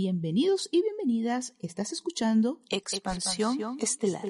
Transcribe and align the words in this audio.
bienvenidos 0.00 0.66
y 0.72 0.80
bienvenidas. 0.80 1.54
Estás 1.58 1.92
escuchando 1.92 2.62
Expansión, 2.70 3.76
Estelar. 3.80 4.22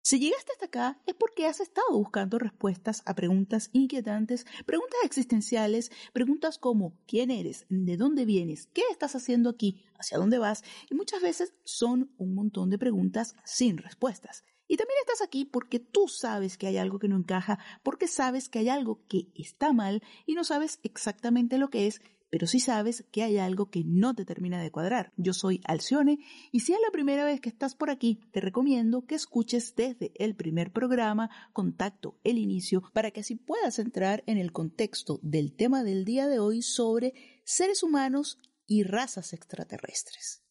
Si 0.00 0.18
llegaste 0.18 0.52
hasta 0.52 0.64
acá 0.64 1.02
es 1.06 1.14
porque 1.14 1.44
has 1.44 1.60
estado 1.60 1.88
buscando 1.92 2.38
respuestas 2.38 3.02
a 3.04 3.14
preguntas 3.14 3.68
inquietantes, 3.74 4.46
preguntas 4.64 4.98
existenciales, 5.04 5.90
preguntas 6.14 6.56
como 6.56 6.96
¿quién 7.06 7.30
eres? 7.30 7.66
¿De 7.68 7.98
dónde 7.98 8.24
vienes? 8.24 8.66
¿Qué 8.72 8.84
estás 8.90 9.14
haciendo 9.14 9.50
aquí? 9.50 9.84
¿Hacia 9.98 10.16
dónde 10.16 10.38
vas? 10.38 10.64
Y 10.90 10.94
muchas 10.94 11.20
veces 11.20 11.52
son 11.64 12.14
un 12.16 12.34
montón 12.34 12.70
de 12.70 12.78
preguntas 12.78 13.36
sin 13.44 13.76
respuestas. 13.76 14.42
Y 14.66 14.76
también 14.76 14.98
estás 15.00 15.20
aquí 15.26 15.44
porque 15.44 15.78
tú 15.78 16.08
sabes 16.08 16.56
que 16.56 16.66
hay 16.66 16.78
algo 16.78 16.98
que 16.98 17.08
no 17.08 17.16
encaja, 17.16 17.58
porque 17.82 18.08
sabes 18.08 18.48
que 18.48 18.60
hay 18.60 18.68
algo 18.68 19.04
que 19.08 19.28
está 19.34 19.72
mal 19.72 20.02
y 20.26 20.34
no 20.34 20.44
sabes 20.44 20.80
exactamente 20.82 21.58
lo 21.58 21.68
que 21.68 21.86
es, 21.86 22.00
pero 22.34 22.48
sí 22.48 22.58
sabes 22.58 23.04
que 23.12 23.22
hay 23.22 23.38
algo 23.38 23.70
que 23.70 23.84
no 23.84 24.12
te 24.14 24.24
termina 24.24 24.60
de 24.60 24.72
cuadrar. 24.72 25.12
Yo 25.16 25.32
soy 25.32 25.60
Alcione 25.64 26.18
y 26.50 26.60
si 26.60 26.72
es 26.72 26.80
la 26.84 26.90
primera 26.90 27.24
vez 27.24 27.40
que 27.40 27.48
estás 27.48 27.76
por 27.76 27.90
aquí, 27.90 28.18
te 28.32 28.40
recomiendo 28.40 29.06
que 29.06 29.14
escuches 29.14 29.76
desde 29.76 30.10
el 30.16 30.34
primer 30.34 30.72
programa, 30.72 31.30
Contacto, 31.52 32.18
el 32.24 32.38
inicio, 32.38 32.82
para 32.92 33.12
que 33.12 33.20
así 33.20 33.36
puedas 33.36 33.78
entrar 33.78 34.24
en 34.26 34.38
el 34.38 34.50
contexto 34.50 35.20
del 35.22 35.54
tema 35.54 35.84
del 35.84 36.04
día 36.04 36.26
de 36.26 36.40
hoy 36.40 36.62
sobre 36.62 37.14
seres 37.44 37.84
humanos 37.84 38.38
y 38.66 38.82
razas 38.82 39.32
extraterrestres. 39.32 40.43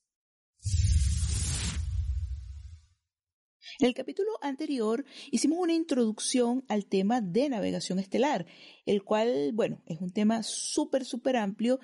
En 3.79 3.87
el 3.87 3.93
capítulo 3.93 4.29
anterior 4.41 5.05
hicimos 5.31 5.59
una 5.59 5.73
introducción 5.73 6.63
al 6.67 6.85
tema 6.85 7.21
de 7.21 7.49
navegación 7.49 7.99
estelar, 7.99 8.45
el 8.85 9.03
cual, 9.03 9.51
bueno, 9.53 9.81
es 9.85 9.99
un 9.99 10.11
tema 10.11 10.43
súper, 10.43 11.05
súper 11.05 11.37
amplio 11.37 11.79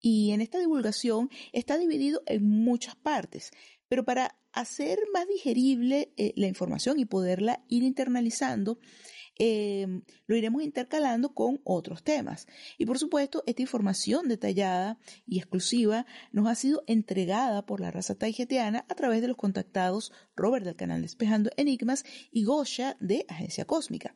y 0.00 0.32
en 0.32 0.40
esta 0.40 0.58
divulgación 0.58 1.30
está 1.52 1.78
dividido 1.78 2.22
en 2.26 2.48
muchas 2.48 2.96
partes. 2.96 3.50
Pero 3.88 4.04
para 4.04 4.38
hacer 4.52 4.98
más 5.12 5.28
digerible 5.28 6.12
eh, 6.16 6.32
la 6.36 6.46
información 6.46 6.98
y 6.98 7.04
poderla 7.04 7.64
ir 7.68 7.82
internalizando, 7.82 8.78
Em, 9.38 10.02
lo 10.26 10.34
iremos 10.34 10.62
intercalando 10.62 11.34
con 11.34 11.60
otros 11.64 12.02
temas. 12.02 12.46
Y 12.78 12.86
por 12.86 12.98
supuesto, 12.98 13.42
esta 13.46 13.60
información 13.60 14.28
detallada 14.28 14.98
y 15.26 15.38
exclusiva 15.38 16.06
nos 16.32 16.48
ha 16.48 16.54
sido 16.54 16.82
entregada 16.86 17.66
por 17.66 17.80
la 17.80 17.90
raza 17.90 18.14
taijetiana 18.14 18.86
a 18.88 18.94
través 18.94 19.20
de 19.20 19.28
los 19.28 19.36
contactados 19.36 20.10
Robert 20.36 20.64
del 20.64 20.76
canal 20.76 21.02
Despejando 21.02 21.50
Enigmas 21.58 22.04
y 22.30 22.44
Gosha 22.44 22.96
de 22.98 23.26
Agencia 23.28 23.66
Cósmica. 23.66 24.14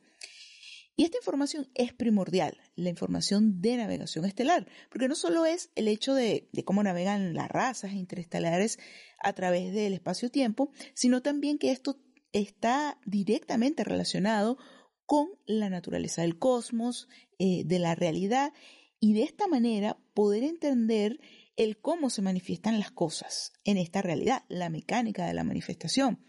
Y 0.95 1.03
esta 1.03 1.17
información 1.17 1.69
es 1.75 1.93
primordial, 1.93 2.57
la 2.75 2.89
información 2.89 3.61
de 3.61 3.77
navegación 3.77 4.25
estelar, 4.25 4.67
porque 4.89 5.07
no 5.07 5.15
solo 5.15 5.45
es 5.45 5.69
el 5.75 5.87
hecho 5.87 6.13
de, 6.15 6.49
de 6.51 6.63
cómo 6.65 6.83
navegan 6.83 7.33
las 7.33 7.49
razas 7.49 7.93
interestelares 7.93 8.77
a 9.19 9.33
través 9.33 9.73
del 9.73 9.93
espacio-tiempo, 9.93 10.71
sino 10.93 11.21
también 11.21 11.59
que 11.59 11.71
esto 11.71 11.99
está 12.33 12.99
directamente 13.05 13.83
relacionado 13.83 14.57
con 15.11 15.27
la 15.45 15.69
naturaleza 15.69 16.21
del 16.21 16.39
cosmos, 16.39 17.09
eh, 17.37 17.63
de 17.65 17.79
la 17.79 17.95
realidad, 17.95 18.53
y 19.01 19.11
de 19.11 19.23
esta 19.23 19.45
manera 19.45 19.97
poder 20.13 20.41
entender 20.41 21.19
el 21.57 21.81
cómo 21.81 22.09
se 22.09 22.21
manifiestan 22.21 22.79
las 22.79 22.91
cosas 22.91 23.51
en 23.65 23.75
esta 23.75 24.01
realidad, 24.01 24.45
la 24.47 24.69
mecánica 24.69 25.27
de 25.27 25.33
la 25.33 25.43
manifestación, 25.43 26.23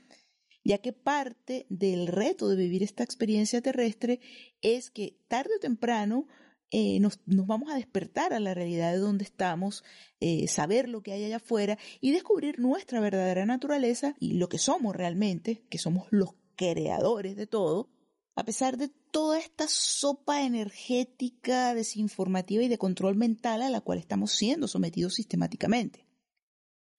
ya 0.64 0.78
que 0.78 0.92
parte 0.92 1.64
del 1.68 2.08
reto 2.08 2.48
de 2.48 2.56
vivir 2.56 2.82
esta 2.82 3.04
experiencia 3.04 3.62
terrestre 3.62 4.18
es 4.62 4.90
que 4.90 5.16
tarde 5.28 5.50
o 5.58 5.60
temprano 5.60 6.26
eh, 6.72 6.98
nos, 6.98 7.20
vamos 7.24 7.70
a 7.70 7.76
despertar 7.76 8.32
a 8.32 8.40
la 8.40 8.52
realidad 8.52 8.90
de 8.90 8.98
donde 8.98 9.22
estamos, 9.22 9.84
eh, 10.18 10.48
saber 10.48 10.88
lo 10.88 11.04
que 11.04 11.12
hay 11.12 11.22
allá 11.22 11.36
afuera 11.36 11.78
y 12.00 12.10
descubrir 12.10 12.58
nuestra 12.58 12.98
verdadera 12.98 13.46
naturaleza 13.46 14.16
y 14.18 14.32
lo 14.38 14.48
que 14.48 14.58
somos 14.58 14.96
realmente, 14.96 15.62
que 15.70 15.78
somos 15.78 16.08
los 16.10 16.30
creadores 16.56 17.36
de 17.36 17.46
todo, 17.46 17.88
a 18.34 18.44
pesar 18.44 18.76
de 18.76 18.88
toda 18.88 19.38
esta 19.38 19.66
sopa 19.68 20.42
energética, 20.42 21.74
desinformativa 21.74 22.62
y 22.62 22.68
de 22.68 22.78
control 22.78 23.16
mental 23.16 23.62
a 23.62 23.70
la 23.70 23.80
cual 23.80 23.98
estamos 23.98 24.32
siendo 24.32 24.68
sometidos 24.68 25.14
sistemáticamente. 25.14 26.06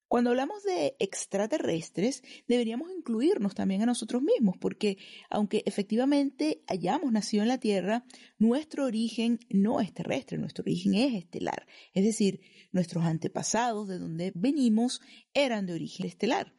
Cuando 0.08 0.30
hablamos 0.30 0.62
de 0.62 0.96
extraterrestres, 1.00 2.22
deberíamos 2.48 2.92
incluirnos 2.92 3.56
también 3.56 3.82
a 3.82 3.88
nosotros 3.88 4.22
mismos, 4.22 4.58
porque 4.60 5.00
aunque 5.28 5.64
efectivamente 5.66 6.64
hayamos 6.68 7.12
nacido 7.12 7.42
en 7.42 7.50
la 7.50 7.58
Tierra, 7.58 8.06
nuestro 8.38 8.86
origen 8.86 9.40
no 9.50 9.82
es 9.82 9.92
terrestre, 9.92 10.38
nuestro 10.38 10.62
origen 10.62 10.94
es 10.94 11.16
estelar. 11.16 11.66
Es 11.96 12.04
decir, 12.04 12.42
nuestros 12.72 13.06
antepasados 13.06 13.88
de 13.88 13.98
donde 13.98 14.32
venimos 14.36 15.02
eran 15.34 15.66
de 15.66 15.74
origen 15.74 16.06
estelar 16.06 16.54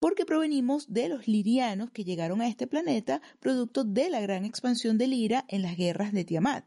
porque 0.00 0.26
provenimos 0.26 0.92
de 0.92 1.08
los 1.08 1.28
lirianos 1.28 1.90
que 1.90 2.04
llegaron 2.04 2.40
a 2.40 2.48
este 2.48 2.66
planeta 2.66 3.22
producto 3.38 3.84
de 3.84 4.10
la 4.10 4.20
gran 4.20 4.44
expansión 4.44 4.98
de 4.98 5.06
Lira 5.06 5.44
en 5.48 5.62
las 5.62 5.76
guerras 5.76 6.12
de 6.12 6.24
Tiamat. 6.24 6.64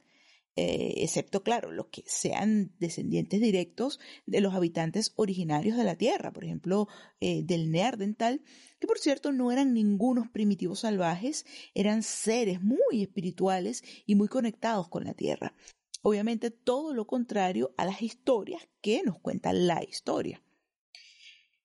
Eh, 0.56 0.94
excepto, 0.98 1.42
claro, 1.42 1.72
los 1.72 1.88
que 1.88 2.04
sean 2.06 2.72
descendientes 2.78 3.42
directos 3.42 4.00
de 4.28 4.40
los 4.40 4.54
habitantes 4.54 5.12
originarios 5.16 5.76
de 5.78 5.84
la 5.84 5.96
Tierra, 5.96 6.32
por 6.32 6.44
ejemplo, 6.44 6.88
eh, 7.20 7.42
del 7.44 7.72
Neardental, 7.72 8.44
que 8.80 8.86
por 8.86 9.00
cierto 9.00 9.32
no 9.32 9.52
eran 9.52 9.74
ningunos 9.74 10.30
primitivos 10.30 10.82
salvajes, 10.82 11.48
eran 11.74 12.04
seres 12.04 12.62
muy 12.62 13.02
espirituales 13.02 13.84
y 14.06 14.14
muy 14.14 14.28
conectados 14.28 14.90
con 14.90 15.06
la 15.06 15.16
Tierra. 15.16 15.56
Obviamente 16.04 16.52
todo 16.52 16.94
lo 16.94 17.08
contrario 17.08 17.74
a 17.78 17.86
las 17.86 18.04
historias 18.04 18.62
que 18.82 19.02
nos 19.04 19.18
cuenta 19.20 19.54
la 19.54 19.84
historia. 19.84 20.44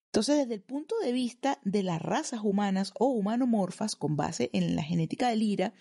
Entonces, 0.09 0.39
desde 0.39 0.55
el 0.55 0.63
punto 0.63 0.99
de 1.01 1.13
vista 1.13 1.61
de 1.65 1.83
las 1.83 2.01
razas 2.01 2.41
humanas 2.43 2.93
o 2.99 3.09
humanomorfas 3.09 3.95
con 3.95 4.17
base 4.17 4.49
en 4.55 4.75
la 4.75 4.83
genética 4.83 5.29
del 5.29 5.43
IRA, 5.43 5.75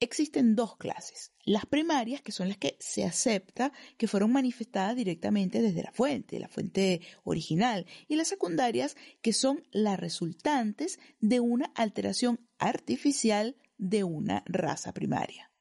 existen 0.00 0.56
dos 0.56 0.76
clases. 0.76 1.32
Las 1.44 1.66
primarias, 1.66 2.22
que 2.22 2.32
son 2.32 2.48
las 2.48 2.56
que 2.56 2.76
se 2.80 3.04
acepta 3.04 3.72
que 3.98 4.08
fueron 4.08 4.32
manifestadas 4.32 4.96
directamente 4.96 5.60
desde 5.60 5.82
la 5.82 5.92
fuente, 5.92 6.40
la 6.40 6.48
fuente 6.48 7.02
original, 7.24 7.86
y 8.08 8.16
las 8.16 8.28
secundarias, 8.28 8.96
que 9.20 9.34
son 9.34 9.62
las 9.72 10.00
resultantes 10.00 10.98
de 11.20 11.40
una 11.40 11.66
alteración 11.74 12.40
artificial 12.58 13.56
de 13.76 14.04
una 14.04 14.42
raza 14.46 14.92
primaria. 14.92 15.52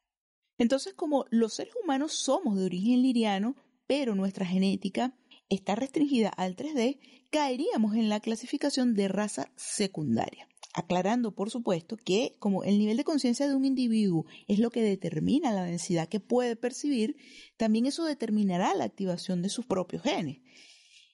Entonces, 0.57 0.93
como 0.93 1.25
los 1.31 1.53
seres 1.53 1.73
humanos 1.83 2.13
somos 2.13 2.57
de 2.57 2.63
origen 2.63 3.01
liriano, 3.01 3.57
pero 3.87 4.15
nuestra 4.15 4.45
genética 4.45 5.13
está 5.49 5.75
restringida 5.75 6.29
al 6.29 6.55
3D, 6.55 6.99
caeríamos 7.29 7.95
en 7.95 8.09
la 8.09 8.19
clasificación 8.19 8.93
de 8.93 9.07
raza 9.07 9.51
secundaria. 9.55 10.47
Aclarando, 10.73 11.33
por 11.33 11.49
supuesto, 11.49 11.95
que 11.95 12.35
como 12.39 12.63
el 12.63 12.77
nivel 12.77 12.97
de 12.97 13.05
conciencia 13.05 13.47
de 13.47 13.55
un 13.55 13.63
individuo 13.63 14.25
es 14.47 14.59
lo 14.59 14.71
que 14.71 14.81
determina 14.81 15.53
la 15.53 15.63
densidad 15.63 16.09
que 16.09 16.19
puede 16.19 16.55
percibir, 16.57 17.15
también 17.55 17.85
eso 17.85 18.03
determinará 18.03 18.73
la 18.73 18.83
activación 18.83 19.41
de 19.41 19.49
sus 19.49 19.65
propios 19.65 20.03
genes. 20.03 20.39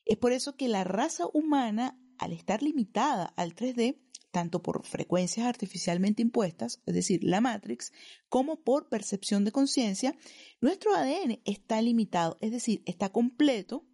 Es 0.05 0.17
por 0.17 0.31
eso 0.31 0.55
que 0.55 0.67
la 0.67 0.83
raza 0.83 1.25
humana 1.31 1.97
al 2.17 2.33
estar 2.33 2.61
limitada 2.61 3.33
al 3.35 3.55
3D, 3.55 3.97
tanto 4.31 4.61
por 4.61 4.85
frecuencias 4.85 5.47
artificialmente 5.47 6.21
impuestas, 6.21 6.81
es 6.85 6.93
decir, 6.93 7.23
la 7.23 7.41
Matrix, 7.41 7.91
como 8.29 8.63
por 8.63 8.89
percepción 8.89 9.43
de 9.43 9.51
conciencia, 9.51 10.15
nuestro 10.61 10.95
ADN 10.95 11.41
está 11.45 11.81
limitado, 11.81 12.37
es 12.41 12.51
decir, 12.51 12.83
está 12.85 13.09
completo, 13.09 13.85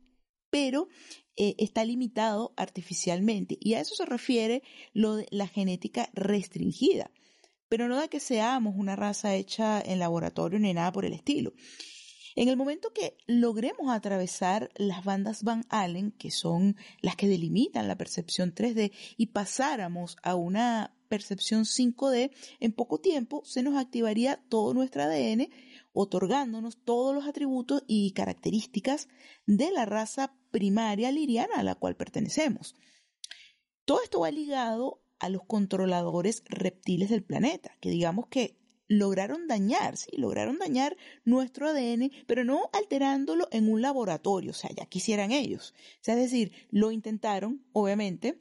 pero 0.57 0.88
eh, 1.36 1.54
está 1.59 1.86
limitado 1.86 2.51
artificialmente. 2.57 3.59
Y 3.62 3.75
a 3.75 3.80
eso 3.80 3.94
se 3.94 4.07
refiere 4.07 4.63
lo 4.92 5.18
de 5.18 5.27
la 5.30 5.48
genética 5.48 6.09
restringida. 6.13 7.12
Pero 7.69 7.88
no 7.88 7.95
da 7.95 8.07
que 8.07 8.19
seamos 8.19 8.74
una 8.75 8.95
raza 8.95 9.36
hecha 9.36 9.80
en 9.80 10.00
laboratorio 10.00 10.57
ni 10.57 10.74
nada 10.74 10.92
por 10.92 11.06
el 11.06 11.13
estilo. 11.13 11.54
En 12.36 12.48
el 12.48 12.57
momento 12.57 12.92
que 12.92 13.18
logremos 13.27 13.92
atravesar 13.92 14.71
las 14.77 15.04
bandas 15.04 15.44
Van 15.44 15.63
Allen, 15.69 16.12
que 16.12 16.31
son 16.31 16.75
las 17.01 17.15
que 17.15 17.27
delimitan 17.27 17.88
la 17.88 17.98
percepción 17.98 18.56
3D, 18.56 18.92
y 19.15 19.27
pasáramos 19.27 20.18
a 20.24 20.33
una 20.33 20.95
percepción 21.07 21.65
5D, 21.65 22.31
en 22.59 22.71
poco 22.71 23.00
tiempo 23.00 23.44
se 23.45 23.62
nos 23.62 23.75
activaría 23.75 24.42
todo 24.50 24.74
nuestro 24.74 25.04
ADN, 25.04 25.50
otorgándonos 26.00 26.78
todos 26.84 27.16
los 27.16 27.28
atributos 27.28 27.84
y 27.88 28.12
características 28.12 29.08
de 29.48 29.72
la 29.72 29.86
raza 29.86 30.36
primaria 30.52 31.12
liriana 31.12 31.56
a 31.56 31.64
la 31.64 31.74
cual 31.74 31.96
pertenecemos. 31.96 32.76
Todo 33.84 34.04
esto 34.04 34.20
va 34.20 34.30
ligado 34.30 35.02
a 35.18 35.30
los 35.30 35.44
controladores 35.46 36.44
reptiles 36.46 37.10
del 37.10 37.24
planeta, 37.24 37.76
que 37.82 37.90
digamos 37.90 38.28
que 38.28 38.60
lograron 38.88 39.48
dañar, 39.48 39.98
sí, 39.98 40.12
lograron 40.18 40.60
dañar 40.60 40.96
nuestro 41.26 41.68
ADN, 41.68 42.12
pero 42.28 42.44
no 42.44 42.70
alterándolo 42.74 43.48
en 43.52 43.68
un 43.68 43.82
laboratorio, 43.82 44.52
o 44.52 44.54
sea, 44.54 44.70
ya 44.70 44.86
quisieran 44.86 45.32
ellos. 45.32 45.74
Sea, 46.02 46.14
es 46.14 46.22
decir, 46.22 46.52
lo 46.70 46.92
intentaron, 46.92 47.66
obviamente, 47.74 48.38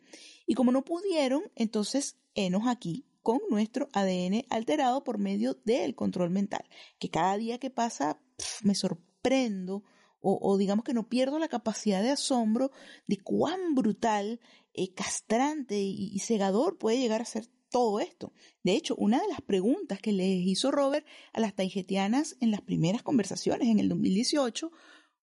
y 0.47 0.53
como 0.55 0.73
no 0.73 0.85
pudieron, 0.85 1.43
entonces, 1.55 2.19
enos 2.35 2.65
aquí 2.67 3.07
con 3.27 3.41
nuestro 3.51 3.89
ADN 3.93 4.45
alterado 4.51 5.03
por 5.03 5.19
medio 5.19 5.55
del 5.65 5.97
control 5.97 6.31
mental, 6.31 6.65
que 7.01 7.11
cada 7.11 7.37
día 7.37 7.59
que 7.59 7.71
pasa 7.71 8.21
me 8.63 8.77
sorprendo 8.77 9.83
o, 10.21 10.57
digamos 10.57 10.85
que 10.85 10.95
no 10.95 11.09
pierdo 11.09 11.41
la 11.41 11.49
capacidad 11.49 12.05
de 12.05 12.11
asombro 12.11 12.71
de 13.09 13.19
cuán 13.19 13.75
brutal, 13.75 14.39
eh, 14.75 14.95
castrante 14.95 15.77
y 15.77 16.17
cegador 16.21 16.79
puede 16.79 16.99
llegar 16.99 17.21
a 17.21 17.25
ser 17.25 17.49
todo 17.69 17.99
esto. 17.99 18.33
De 18.63 18.77
hecho, 18.77 18.95
una 18.95 19.21
de 19.21 19.27
las 19.29 19.41
preguntas 19.41 20.01
que 20.01 20.13
les 20.13 20.47
hizo 20.47 20.71
Robert 20.71 21.05
a 21.33 21.41
las 21.41 21.55
taijetianas 21.55 22.37
en 22.41 22.53
las 22.53 22.61
primeras 22.61 23.03
conversaciones 23.03 23.69
en 23.69 23.81
el 23.81 23.89
2018 23.89 24.71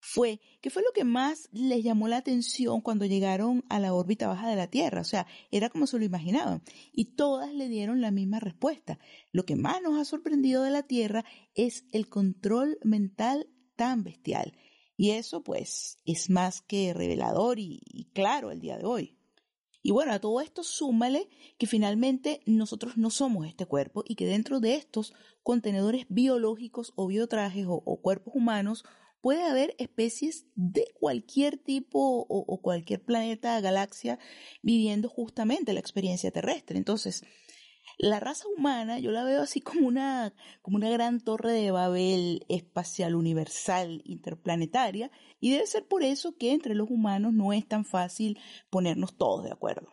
fue 0.05 0.41
qué 0.59 0.69
fue 0.69 0.83
lo 0.83 0.91
que 0.91 1.05
más 1.05 1.47
les 1.53 1.81
llamó 1.81 2.09
la 2.09 2.17
atención 2.17 2.81
cuando 2.81 3.05
llegaron 3.05 3.63
a 3.69 3.79
la 3.79 3.93
órbita 3.93 4.27
baja 4.27 4.49
de 4.49 4.57
la 4.57 4.67
Tierra. 4.67 4.99
O 4.99 5.05
sea, 5.05 5.25
era 5.49 5.69
como 5.69 5.87
se 5.87 5.97
lo 5.97 6.03
imaginaban. 6.03 6.61
Y 6.91 7.15
todas 7.15 7.53
le 7.53 7.69
dieron 7.69 8.01
la 8.01 8.11
misma 8.11 8.41
respuesta. 8.41 8.99
Lo 9.31 9.45
que 9.45 9.55
más 9.55 9.81
nos 9.81 9.97
ha 9.97 10.03
sorprendido 10.03 10.61
de 10.63 10.71
la 10.71 10.83
Tierra 10.83 11.23
es 11.55 11.85
el 11.93 12.09
control 12.09 12.79
mental 12.83 13.47
tan 13.77 14.03
bestial. 14.03 14.57
Y 14.97 15.11
eso 15.11 15.41
pues 15.41 15.99
es 16.03 16.29
más 16.29 16.61
que 16.61 16.93
revelador 16.93 17.57
y, 17.57 17.79
y 17.85 18.11
claro 18.11 18.51
el 18.51 18.59
día 18.59 18.77
de 18.77 18.83
hoy. 18.83 19.17
Y 19.85 19.91
bueno, 19.91 20.13
a 20.13 20.19
todo 20.19 20.39
esto 20.39 20.63
súmale 20.63 21.29
que 21.57 21.67
finalmente 21.67 22.41
nosotros 22.45 22.97
no 22.97 23.09
somos 23.09 23.45
este 23.47 23.65
cuerpo 23.65 24.03
y 24.07 24.15
que 24.15 24.25
dentro 24.25 24.61
de 24.61 24.75
estos 24.75 25.13
contenedores 25.43 26.05
biológicos 26.07 26.93
o 26.95 27.07
biotrajes 27.07 27.65
o, 27.67 28.01
cuerpos 28.01 28.33
humanos 28.33 28.85
puede 29.23 29.41
haber 29.45 29.73
especies 29.79 30.45
de 30.55 30.85
cualquier 30.99 31.57
tipo 31.57 32.25
o, 32.27 32.61
cualquier 32.61 33.01
planeta, 33.01 33.61
galaxia, 33.61 34.19
viviendo 34.61 35.07
justamente 35.07 35.71
la 35.71 35.79
experiencia 35.79 36.29
terrestre. 36.29 36.77
Entonces, 36.77 37.23
la 37.97 38.19
raza 38.19 38.45
humana 38.57 38.99
yo 38.99 39.11
la 39.11 39.23
veo 39.23 39.41
así 39.41 39.61
como 39.61 39.87
una, 39.87 40.33
como 40.61 40.75
una 40.75 40.89
gran 40.89 41.21
torre 41.21 41.53
de 41.53 41.71
Babel 41.71 42.45
espacial 42.49 43.15
universal 43.15 44.01
interplanetaria 44.03 45.09
y 45.39 45.51
debe 45.51 45.67
ser 45.67 45.87
por 45.87 46.03
eso 46.03 46.35
que 46.35 46.51
entre 46.51 46.75
los 46.75 46.89
humanos 46.89 47.31
no 47.31 47.53
es 47.53 47.65
tan 47.65 47.85
fácil 47.85 48.37
ponernos 48.69 49.15
todos 49.15 49.45
de 49.45 49.53
acuerdo. 49.53 49.92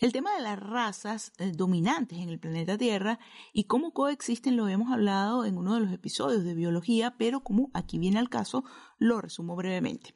El 0.00 0.12
tema 0.12 0.34
de 0.34 0.42
las 0.42 0.58
razas 0.58 1.32
eh, 1.38 1.52
dominantes 1.54 2.18
en 2.18 2.28
el 2.28 2.40
planeta 2.40 2.76
Tierra 2.76 3.18
y 3.52 3.64
cómo 3.64 3.92
coexisten 3.92 4.56
lo 4.56 4.68
hemos 4.68 4.92
hablado 4.92 5.44
en 5.44 5.56
uno 5.56 5.74
de 5.74 5.80
los 5.80 5.92
episodios 5.92 6.44
de 6.44 6.54
biología, 6.54 7.16
pero 7.16 7.40
como 7.40 7.70
aquí 7.74 7.98
viene 7.98 8.18
al 8.18 8.28
caso, 8.28 8.64
lo 8.98 9.20
resumo 9.20 9.56
brevemente. 9.56 10.14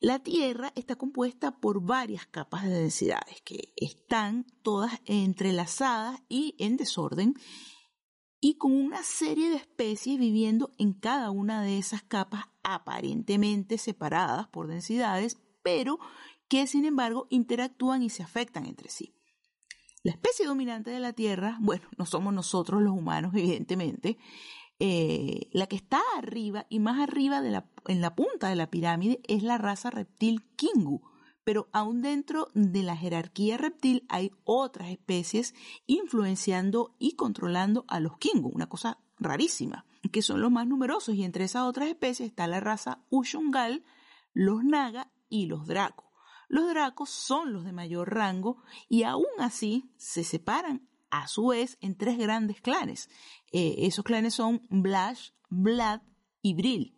La 0.00 0.18
Tierra 0.18 0.72
está 0.74 0.96
compuesta 0.96 1.60
por 1.60 1.80
varias 1.80 2.26
capas 2.26 2.64
de 2.64 2.70
densidades 2.70 3.40
que 3.42 3.72
están 3.76 4.46
todas 4.62 5.00
entrelazadas 5.04 6.20
y 6.28 6.56
en 6.58 6.76
desorden 6.76 7.34
y 8.40 8.54
con 8.58 8.72
una 8.72 9.04
serie 9.04 9.50
de 9.50 9.56
especies 9.56 10.18
viviendo 10.18 10.72
en 10.76 10.94
cada 10.94 11.30
una 11.30 11.62
de 11.62 11.78
esas 11.78 12.02
capas 12.02 12.46
aparentemente 12.64 13.78
separadas 13.78 14.48
por 14.48 14.66
densidades, 14.66 15.38
pero 15.62 16.00
que 16.52 16.66
sin 16.66 16.84
embargo 16.84 17.28
interactúan 17.30 18.02
y 18.02 18.10
se 18.10 18.22
afectan 18.22 18.66
entre 18.66 18.90
sí. 18.90 19.14
La 20.02 20.12
especie 20.12 20.44
dominante 20.44 20.90
de 20.90 21.00
la 21.00 21.14
Tierra, 21.14 21.56
bueno, 21.62 21.88
no 21.96 22.04
somos 22.04 22.34
nosotros 22.34 22.82
los 22.82 22.92
humanos, 22.92 23.32
evidentemente, 23.34 24.18
eh, 24.78 25.48
la 25.52 25.66
que 25.66 25.76
está 25.76 26.02
arriba 26.18 26.66
y 26.68 26.78
más 26.78 27.00
arriba 27.00 27.40
de 27.40 27.52
la, 27.52 27.70
en 27.86 28.02
la 28.02 28.14
punta 28.14 28.50
de 28.50 28.56
la 28.56 28.68
pirámide 28.68 29.22
es 29.28 29.42
la 29.42 29.56
raza 29.56 29.88
reptil 29.88 30.44
Kingu, 30.56 31.00
pero 31.42 31.70
aún 31.72 32.02
dentro 32.02 32.48
de 32.52 32.82
la 32.82 32.98
jerarquía 32.98 33.56
reptil 33.56 34.04
hay 34.10 34.30
otras 34.44 34.90
especies 34.90 35.54
influenciando 35.86 36.96
y 36.98 37.12
controlando 37.12 37.86
a 37.88 37.98
los 37.98 38.18
Kingu, 38.18 38.50
una 38.50 38.68
cosa 38.68 38.98
rarísima, 39.18 39.86
que 40.12 40.20
son 40.20 40.42
los 40.42 40.50
más 40.50 40.66
numerosos 40.66 41.14
y 41.14 41.24
entre 41.24 41.44
esas 41.44 41.62
otras 41.62 41.88
especies 41.88 42.28
está 42.28 42.46
la 42.46 42.60
raza 42.60 43.02
Ushungal, 43.08 43.86
los 44.34 44.62
Naga 44.64 45.10
y 45.30 45.46
los 45.46 45.66
Draco. 45.66 46.11
Los 46.52 46.68
Dracos 46.68 47.08
son 47.08 47.54
los 47.54 47.64
de 47.64 47.72
mayor 47.72 48.14
rango 48.14 48.62
y 48.86 49.04
aún 49.04 49.24
así 49.38 49.90
se 49.96 50.22
separan 50.22 50.86
a 51.08 51.26
su 51.26 51.46
vez 51.46 51.78
en 51.80 51.96
tres 51.96 52.18
grandes 52.18 52.60
clanes, 52.60 53.08
eh, 53.52 53.76
esos 53.78 54.04
clanes 54.04 54.34
son 54.34 54.60
Blash, 54.68 55.30
Vlad 55.48 56.02
y 56.42 56.52
Brill. 56.52 56.94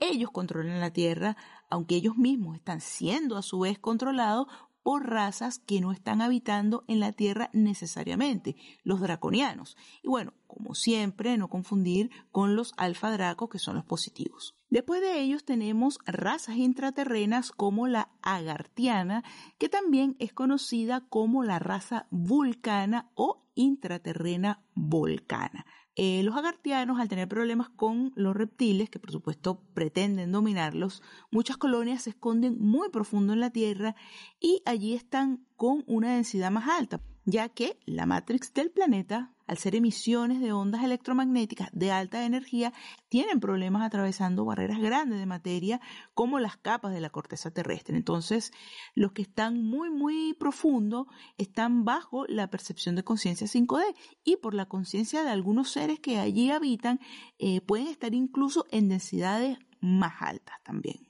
Ellos 0.00 0.32
controlan 0.32 0.80
la 0.80 0.92
Tierra, 0.92 1.36
aunque 1.70 1.94
ellos 1.94 2.16
mismos 2.16 2.56
están 2.56 2.80
siendo 2.80 3.36
a 3.36 3.42
su 3.42 3.60
vez 3.60 3.78
controlados 3.78 4.48
por 4.82 5.08
razas 5.08 5.60
que 5.60 5.80
no 5.80 5.92
están 5.92 6.20
habitando 6.20 6.82
en 6.88 6.98
la 6.98 7.12
Tierra 7.12 7.50
necesariamente, 7.52 8.56
los 8.82 9.00
draconianos. 9.00 9.76
Y 10.02 10.08
bueno, 10.08 10.34
como 10.48 10.74
siempre, 10.74 11.36
no 11.36 11.48
confundir 11.48 12.10
con 12.32 12.56
los 12.56 12.74
alfa 12.78 13.12
dracos 13.12 13.48
que 13.48 13.60
son 13.60 13.76
los 13.76 13.84
positivos. 13.84 14.55
Después 14.68 15.00
de 15.00 15.20
ellos 15.20 15.44
tenemos 15.44 15.98
razas 16.06 16.56
intraterrenas 16.56 17.52
como 17.52 17.86
la 17.86 18.10
agartiana, 18.22 19.22
que 19.58 19.68
también 19.68 20.16
es 20.18 20.32
conocida 20.32 21.06
como 21.08 21.44
la 21.44 21.58
raza 21.58 22.06
vulcana 22.10 23.10
o 23.14 23.44
intraterrena 23.54 24.64
volcana. 24.74 25.66
Eh, 25.98 26.22
los 26.24 26.36
agartianos, 26.36 27.00
al 27.00 27.08
tener 27.08 27.26
problemas 27.26 27.70
con 27.70 28.12
los 28.16 28.36
reptiles, 28.36 28.90
que 28.90 28.98
por 28.98 29.12
supuesto 29.12 29.62
pretenden 29.72 30.30
dominarlos, 30.30 31.02
muchas 31.30 31.56
colonias 31.56 32.02
se 32.02 32.10
esconden 32.10 32.58
muy 32.58 32.90
profundo 32.90 33.32
en 33.32 33.40
la 33.40 33.50
Tierra 33.50 33.96
y 34.38 34.62
allí 34.66 34.94
están 34.94 35.46
con 35.56 35.84
una 35.86 36.14
densidad 36.14 36.50
más 36.50 36.68
alta, 36.68 37.00
ya 37.24 37.48
que 37.48 37.78
la 37.86 38.04
matrix 38.04 38.52
del 38.52 38.70
planeta 38.70 39.32
al 39.46 39.58
ser 39.58 39.74
emisiones 39.74 40.40
de 40.40 40.52
ondas 40.52 40.84
electromagnéticas 40.84 41.68
de 41.72 41.92
alta 41.92 42.24
energía, 42.24 42.72
tienen 43.08 43.40
problemas 43.40 43.82
atravesando 43.82 44.44
barreras 44.44 44.78
grandes 44.78 45.18
de 45.18 45.26
materia 45.26 45.80
como 46.14 46.38
las 46.38 46.56
capas 46.56 46.92
de 46.92 47.00
la 47.00 47.10
corteza 47.10 47.50
terrestre. 47.50 47.96
Entonces, 47.96 48.52
los 48.94 49.12
que 49.12 49.22
están 49.22 49.62
muy, 49.62 49.90
muy 49.90 50.34
profundo 50.34 51.06
están 51.38 51.84
bajo 51.84 52.26
la 52.26 52.48
percepción 52.50 52.96
de 52.96 53.04
conciencia 53.04 53.46
5D 53.46 53.82
y 54.24 54.36
por 54.36 54.54
la 54.54 54.66
conciencia 54.66 55.22
de 55.22 55.30
algunos 55.30 55.70
seres 55.70 56.00
que 56.00 56.18
allí 56.18 56.50
habitan, 56.50 57.00
eh, 57.38 57.60
pueden 57.60 57.88
estar 57.88 58.14
incluso 58.14 58.66
en 58.70 58.88
densidades 58.88 59.58
más 59.80 60.14
altas 60.20 60.56
también. 60.64 61.05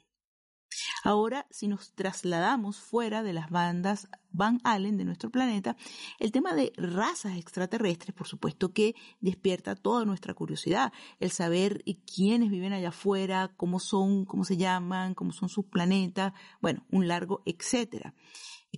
Ahora, 1.06 1.46
si 1.50 1.68
nos 1.68 1.92
trasladamos 1.92 2.78
fuera 2.80 3.22
de 3.22 3.32
las 3.32 3.48
bandas 3.48 4.08
Van 4.32 4.60
Allen 4.64 4.96
de 4.96 5.04
nuestro 5.04 5.30
planeta, 5.30 5.76
el 6.18 6.32
tema 6.32 6.52
de 6.52 6.72
razas 6.76 7.36
extraterrestres, 7.36 8.12
por 8.12 8.26
supuesto 8.26 8.72
que 8.72 8.96
despierta 9.20 9.76
toda 9.76 10.04
nuestra 10.04 10.34
curiosidad, 10.34 10.92
el 11.20 11.30
saber 11.30 11.84
quiénes 12.12 12.50
viven 12.50 12.72
allá 12.72 12.88
afuera, 12.88 13.52
cómo 13.56 13.78
son, 13.78 14.24
cómo 14.24 14.42
se 14.42 14.56
llaman, 14.56 15.14
cómo 15.14 15.30
son 15.30 15.48
sus 15.48 15.66
planetas, 15.66 16.32
bueno, 16.60 16.84
un 16.90 17.06
largo 17.06 17.40
etcétera. 17.46 18.12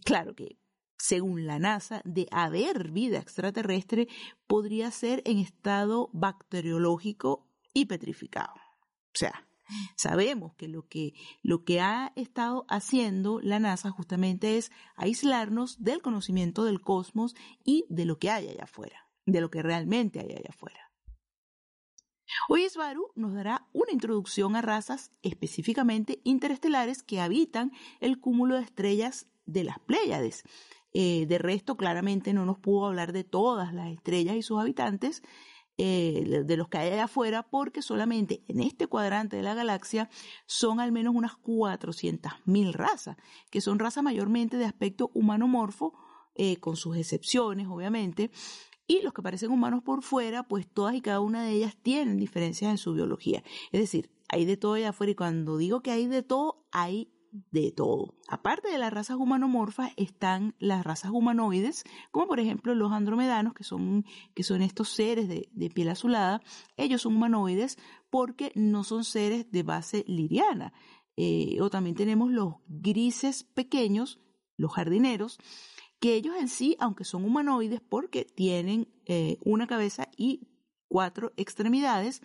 Claro 0.05 0.35
que 0.35 0.59
según 0.99 1.47
la 1.47 1.59
NASA, 1.59 2.03
de 2.05 2.29
haber 2.31 2.91
vida 2.91 3.21
extraterrestre, 3.21 4.07
podría 4.47 4.91
ser 4.91 5.23
en 5.25 5.39
estado 5.39 6.11
bacteriológico 6.13 7.49
y 7.73 7.87
petrificado. 7.87 8.53
O 8.53 9.19
sea, 9.19 9.48
Sabemos 9.97 10.55
que 10.55 10.69
lo 10.69 10.87
que, 10.89 11.15
lo 11.43 11.65
que 11.65 11.81
ha 11.81 12.13
estado 12.17 12.65
haciendo 12.69 13.41
la 13.41 13.59
NASA 13.59 13.91
justamente 13.91 14.59
es 14.59 14.71
aislarnos 14.97 15.83
del 15.83 16.03
conocimiento 16.03 16.65
del 16.65 16.81
cosmos 16.81 17.35
y 17.65 17.85
de 17.89 18.05
lo 18.05 18.19
que 18.19 18.31
hay 18.31 18.49
allá 18.49 18.65
afuera, 18.65 19.09
de 19.27 19.41
lo 19.41 19.51
que 19.51 19.63
realmente 19.63 20.21
hay 20.21 20.33
allá 20.33 20.51
afuera. 20.51 20.89
Hoy 22.49 22.69
Svaru 22.69 23.11
nos 23.15 23.35
dará 23.35 23.67
una 23.73 23.93
introducción 23.93 24.55
a 24.55 24.63
razas 24.63 25.13
específicamente 25.23 26.21
interestelares 26.25 27.03
que 27.03 27.21
habitan 27.21 27.73
el 28.01 28.21
cúmulo 28.21 28.57
de 28.57 28.63
estrellas 28.63 29.27
de 29.47 29.65
las 29.65 29.79
Pléyades. 29.79 30.45
Eh, 30.93 31.27
de 31.27 31.39
resto, 31.39 31.77
claramente 31.77 32.33
no 32.33 32.45
nos 32.45 32.59
pudo 32.59 32.87
hablar 32.87 33.13
de 33.13 33.25
todas 33.25 33.73
las 33.73 33.91
estrellas 33.93 34.37
y 34.37 34.43
sus 34.43 34.61
habitantes, 34.61 35.23
eh, 35.79 36.43
de 36.45 36.57
los 36.57 36.69
que 36.69 36.79
hay 36.79 36.93
allá 36.93 37.05
afuera, 37.05 37.45
porque 37.49 37.83
solamente 37.83 38.43
en 38.49 38.61
este 38.61 38.89
cuadrante 38.89 39.37
de 39.37 39.43
la 39.43 39.55
galaxia 39.55 40.11
son 40.47 40.81
al 40.81 40.91
menos 40.91 41.15
unas 41.15 41.33
400.000 41.37 42.73
razas, 42.73 43.17
que 43.51 43.61
son 43.61 43.79
razas 43.79 44.03
mayormente 44.03 44.57
de 44.57 44.65
aspecto 44.65 45.13
humanomorfo, 45.15 45.95
eh, 46.35 46.57
con 46.57 46.77
sus 46.77 46.97
excepciones, 46.97 47.69
obviamente, 47.69 48.31
y 48.89 49.03
los 49.03 49.13
que 49.13 49.23
parecen 49.23 49.51
humanos 49.51 49.83
por 49.85 50.03
fuera, 50.03 50.43
pues 50.43 50.67
todas 50.67 50.95
y 50.95 51.01
cada 51.01 51.21
una 51.21 51.45
de 51.45 51.53
ellas 51.53 51.77
tienen 51.81 52.17
diferencias 52.17 52.71
en 52.71 52.79
su 52.79 52.95
biología. 52.95 53.45
Es 53.71 53.81
decir, 53.81 54.11
hay 54.29 54.47
de 54.47 54.57
todo 54.57 54.75
allá 54.75 54.91
afuera 54.91 55.13
y 55.13 55.15
cuando 55.15 55.59
digo 55.59 55.81
que 55.81 55.91
hay 55.91 56.07
de 56.07 56.23
todo, 56.23 56.67
hay 56.73 57.13
de 57.33 57.73
todo. 57.73 58.15
Aparte 58.29 58.71
de 58.71 58.79
las 58.79 58.93
razas 58.93 59.17
humanomorfas 59.17 59.93
están 59.97 60.55
las 60.59 60.85
razas 60.85 61.11
humanoides, 61.13 61.85
como 62.11 62.27
por 62.27 62.41
ejemplo 62.41 62.75
los 62.75 62.93
andromedanos, 62.93 63.55
que 63.55 63.65
son, 63.65 64.05
que 64.35 64.43
son 64.43 64.63
estos 64.63 64.91
seres 64.91 65.29
de, 65.29 65.71
piel 65.75 65.89
azulada. 65.89 66.43
Ellos 66.77 67.03
son 67.03 67.17
humanoides 67.17 67.79
porque 68.11 68.53
no 68.55 68.85
son 68.85 69.05
seres 69.05 69.51
de 69.51 69.63
base 69.63 70.05
liriana. 70.07 70.73
Eh, 71.17 71.59
o 71.61 71.69
también 71.69 71.97
tenemos 71.97 72.31
los 72.31 72.55
grises 72.69 73.43
pequeños, 73.43 74.21
los 74.57 74.73
jardineros, 74.73 75.39
que 76.01 76.15
ellos 76.15 76.37
en 76.39 76.49
sí, 76.49 76.77
aunque 76.79 77.05
son 77.05 77.25
humanoides 77.25 77.81
porque 77.81 78.25
tienen 78.25 78.89
eh, 79.07 79.39
una 79.45 79.67
cabeza 79.67 80.09
y 80.17 80.49
cuatro 80.89 81.33
extremidades, 81.37 82.23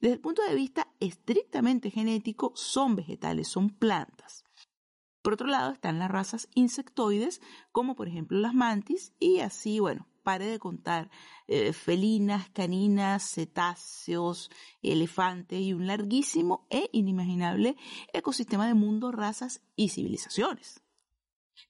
desde 0.00 0.14
el 0.14 0.20
punto 0.20 0.42
de 0.42 0.54
vista 0.54 0.88
estrictamente 1.00 1.90
genético 1.90 2.52
son 2.54 2.96
vegetales, 2.96 3.48
son 3.48 3.70
plantas. 3.70 4.43
Por 5.24 5.32
otro 5.32 5.46
lado 5.46 5.72
están 5.72 5.98
las 5.98 6.10
razas 6.10 6.50
insectoides, 6.54 7.40
como 7.72 7.96
por 7.96 8.08
ejemplo 8.08 8.38
las 8.38 8.52
mantis, 8.52 9.14
y 9.18 9.40
así, 9.40 9.80
bueno, 9.80 10.06
pare 10.22 10.44
de 10.44 10.58
contar, 10.58 11.10
eh, 11.46 11.72
felinas, 11.72 12.50
caninas, 12.50 13.30
cetáceos, 13.30 14.50
elefantes 14.82 15.58
y 15.58 15.72
un 15.72 15.86
larguísimo 15.86 16.66
e 16.68 16.90
inimaginable 16.92 17.74
ecosistema 18.12 18.66
de 18.66 18.74
mundo, 18.74 19.12
razas 19.12 19.62
y 19.76 19.88
civilizaciones. 19.88 20.82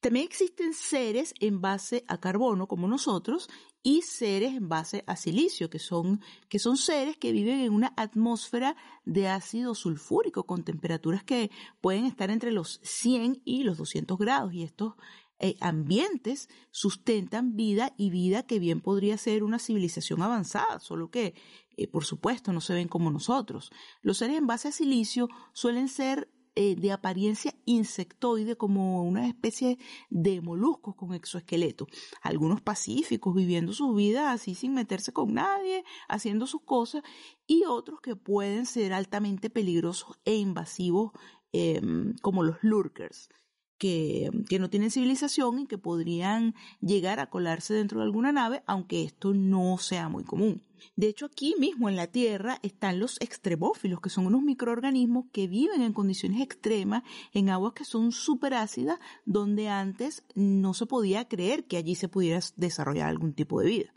También 0.01 0.27
existen 0.27 0.75
seres 0.75 1.33
en 1.39 1.61
base 1.61 2.05
a 2.09 2.19
carbono 2.19 2.67
como 2.67 2.89
nosotros 2.89 3.49
y 3.85 4.01
seres 4.01 4.55
en 4.55 4.69
base 4.69 5.05
a 5.07 5.15
silicio, 5.15 5.69
que 5.69 5.79
son, 5.79 6.21
que 6.49 6.59
son 6.59 6.79
seres 6.79 7.19
que 7.19 7.33
viven 7.33 7.61
en 7.61 7.73
una 7.73 7.93
atmósfera 7.99 8.77
de 9.05 9.29
ácido 9.29 9.75
sulfúrico 9.75 10.47
con 10.47 10.65
temperaturas 10.65 11.23
que 11.23 11.51
pueden 11.83 12.07
estar 12.07 12.31
entre 12.31 12.51
los 12.51 12.81
100 12.83 13.43
y 13.45 13.63
los 13.63 13.77
200 13.77 14.19
grados. 14.19 14.55
Y 14.55 14.63
estos 14.63 14.95
eh, 15.39 15.57
ambientes 15.61 16.49
sustentan 16.71 17.57
vida 17.57 17.93
y 17.99 18.09
vida 18.09 18.45
que 18.45 18.59
bien 18.59 18.81
podría 18.81 19.19
ser 19.19 19.45
una 19.45 19.59
civilización 19.59 20.23
avanzada, 20.23 20.81
solo 20.81 21.11
que, 21.11 21.35
eh, 21.77 21.87
por 21.87 22.07
supuesto, 22.07 22.55
no 22.55 22.63
se 22.63 22.73
ven 22.73 22.89
como 22.89 23.11
nosotros. 23.11 23.71
Los 24.01 24.17
seres 24.17 24.39
en 24.39 24.47
base 24.47 24.69
a 24.69 24.73
silicio 24.73 25.29
suelen 25.53 25.89
ser 25.89 26.31
eh, 26.57 26.77
de 26.77 26.93
apariencia 26.93 27.55
insectoide 27.65 28.57
como 28.57 29.03
una 29.03 29.27
especie 29.27 29.79
de 30.11 30.41
moluscos 30.41 30.95
con 30.95 31.13
exoesqueleto. 31.13 31.87
Algunos 32.23 32.61
pacíficos 32.61 33.35
viviendo 33.35 33.73
su 33.73 33.93
vida 33.95 34.33
así 34.33 34.55
sin 34.55 34.75
meterse 34.75 35.13
con 35.13 35.35
nadie, 35.35 35.85
haciendo 36.09 36.47
sus 36.47 36.63
cosas, 36.63 37.03
y 37.47 37.65
otros 37.65 38.01
que 38.01 38.17
pueden 38.17 38.67
ser 38.67 38.93
altamente 38.93 39.51
peligrosos 39.51 40.19
e 40.25 40.37
invasivos 40.37 41.13
em, 41.53 42.15
como 42.23 42.43
los 42.43 42.57
lurkers 42.63 43.29
que, 43.79 44.31
no 44.59 44.71
tienen 44.71 44.91
civilización 44.91 45.61
y 45.61 45.67
que 45.67 45.79
podrían 45.79 46.55
llegar 46.81 47.21
a 47.21 47.29
colarse 47.29 47.75
dentro 47.75 48.01
de 48.01 48.07
alguna 48.07 48.33
nave, 48.33 48.63
aunque 48.67 49.03
esto 49.03 49.35
no 49.35 49.79
sea 49.79 50.09
muy 50.09 50.25
común. 50.25 50.63
De 50.97 51.09
hecho, 51.09 51.27
aquí 51.27 51.55
mismo 51.59 51.89
en 51.89 51.97
la 51.97 52.07
Tierra 52.07 52.59
están 52.63 53.01
los 53.01 53.21
extremófilos, 53.21 54.01
que 54.01 54.11
son 54.11 54.27
unos 54.27 54.43
microorganismos 54.43 55.27
que 55.33 55.49
viven 55.49 55.83
en 55.83 55.93
condiciones 55.93 56.43
extremas, 56.43 57.03
en 57.33 57.49
aguas 57.49 57.73
que 57.73 57.85
son 57.85 58.13
súper 58.13 58.55
ácidas, 58.55 58.99
donde 59.25 59.69
antes 59.69 60.25
no 60.35 60.75
se 60.75 60.87
podía 60.87 61.27
creer 61.27 61.65
que 61.65 61.79
allí 61.79 61.95
se 61.95 62.09
pudiera 62.09 62.41
desarrollar 62.57 63.09
algún 63.09 63.33
tipo 63.33 63.61
de 63.61 63.67
vida. 63.67 63.95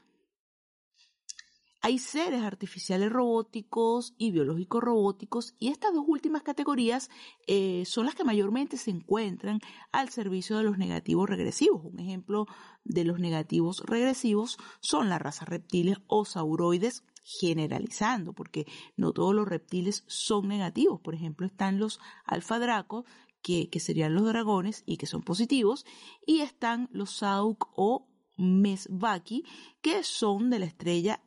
Hay 1.87 1.99
seres 1.99 2.43
artificiales 2.43 3.09
robóticos 3.09 4.13
y 4.17 4.31
biológicos 4.31 4.83
robóticos 4.83 5.55
y 5.57 5.69
estas 5.69 5.93
dos 5.93 6.03
últimas 6.05 6.41
categorías 6.43 7.09
eh, 7.47 7.83
son 7.85 8.07
las 8.07 8.13
que 8.13 8.25
mayormente 8.25 8.75
se 8.75 8.91
encuentran 8.91 9.61
al 9.93 10.09
servicio 10.09 10.57
de 10.57 10.63
los 10.63 10.77
negativos 10.77 11.29
regresivos. 11.29 11.85
Un 11.85 12.01
ejemplo 12.01 12.45
de 12.83 13.05
los 13.05 13.19
negativos 13.19 13.83
regresivos 13.85 14.57
son 14.81 15.07
las 15.07 15.21
razas 15.21 15.47
reptiles 15.47 15.99
o 16.07 16.25
sauroides 16.25 17.05
generalizando, 17.23 18.33
porque 18.33 18.67
no 18.97 19.13
todos 19.13 19.33
los 19.33 19.47
reptiles 19.47 20.03
son 20.07 20.49
negativos. 20.49 20.99
Por 20.99 21.15
ejemplo, 21.15 21.47
están 21.47 21.79
los 21.79 22.01
alfa 22.25 22.59
dracos, 22.59 23.05
que, 23.41 23.69
que, 23.69 23.79
serían 23.79 24.13
los 24.13 24.25
dragones 24.25 24.83
y 24.85 24.97
que 24.97 25.05
son 25.05 25.21
positivos, 25.21 25.85
y 26.25 26.41
están 26.41 26.89
los 26.91 27.11
sauk 27.11 27.69
o 27.77 28.09
mesvaki, 28.35 29.45
que 29.81 30.03
son 30.03 30.49
de 30.49 30.59
la 30.59 30.65
estrella 30.65 31.21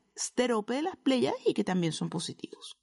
de 0.67 0.83
las 0.83 0.97
playas 0.97 1.35
y 1.47 1.55
que 1.55 1.65
también 1.65 1.93
son 1.93 2.09
positivos. 2.11 2.77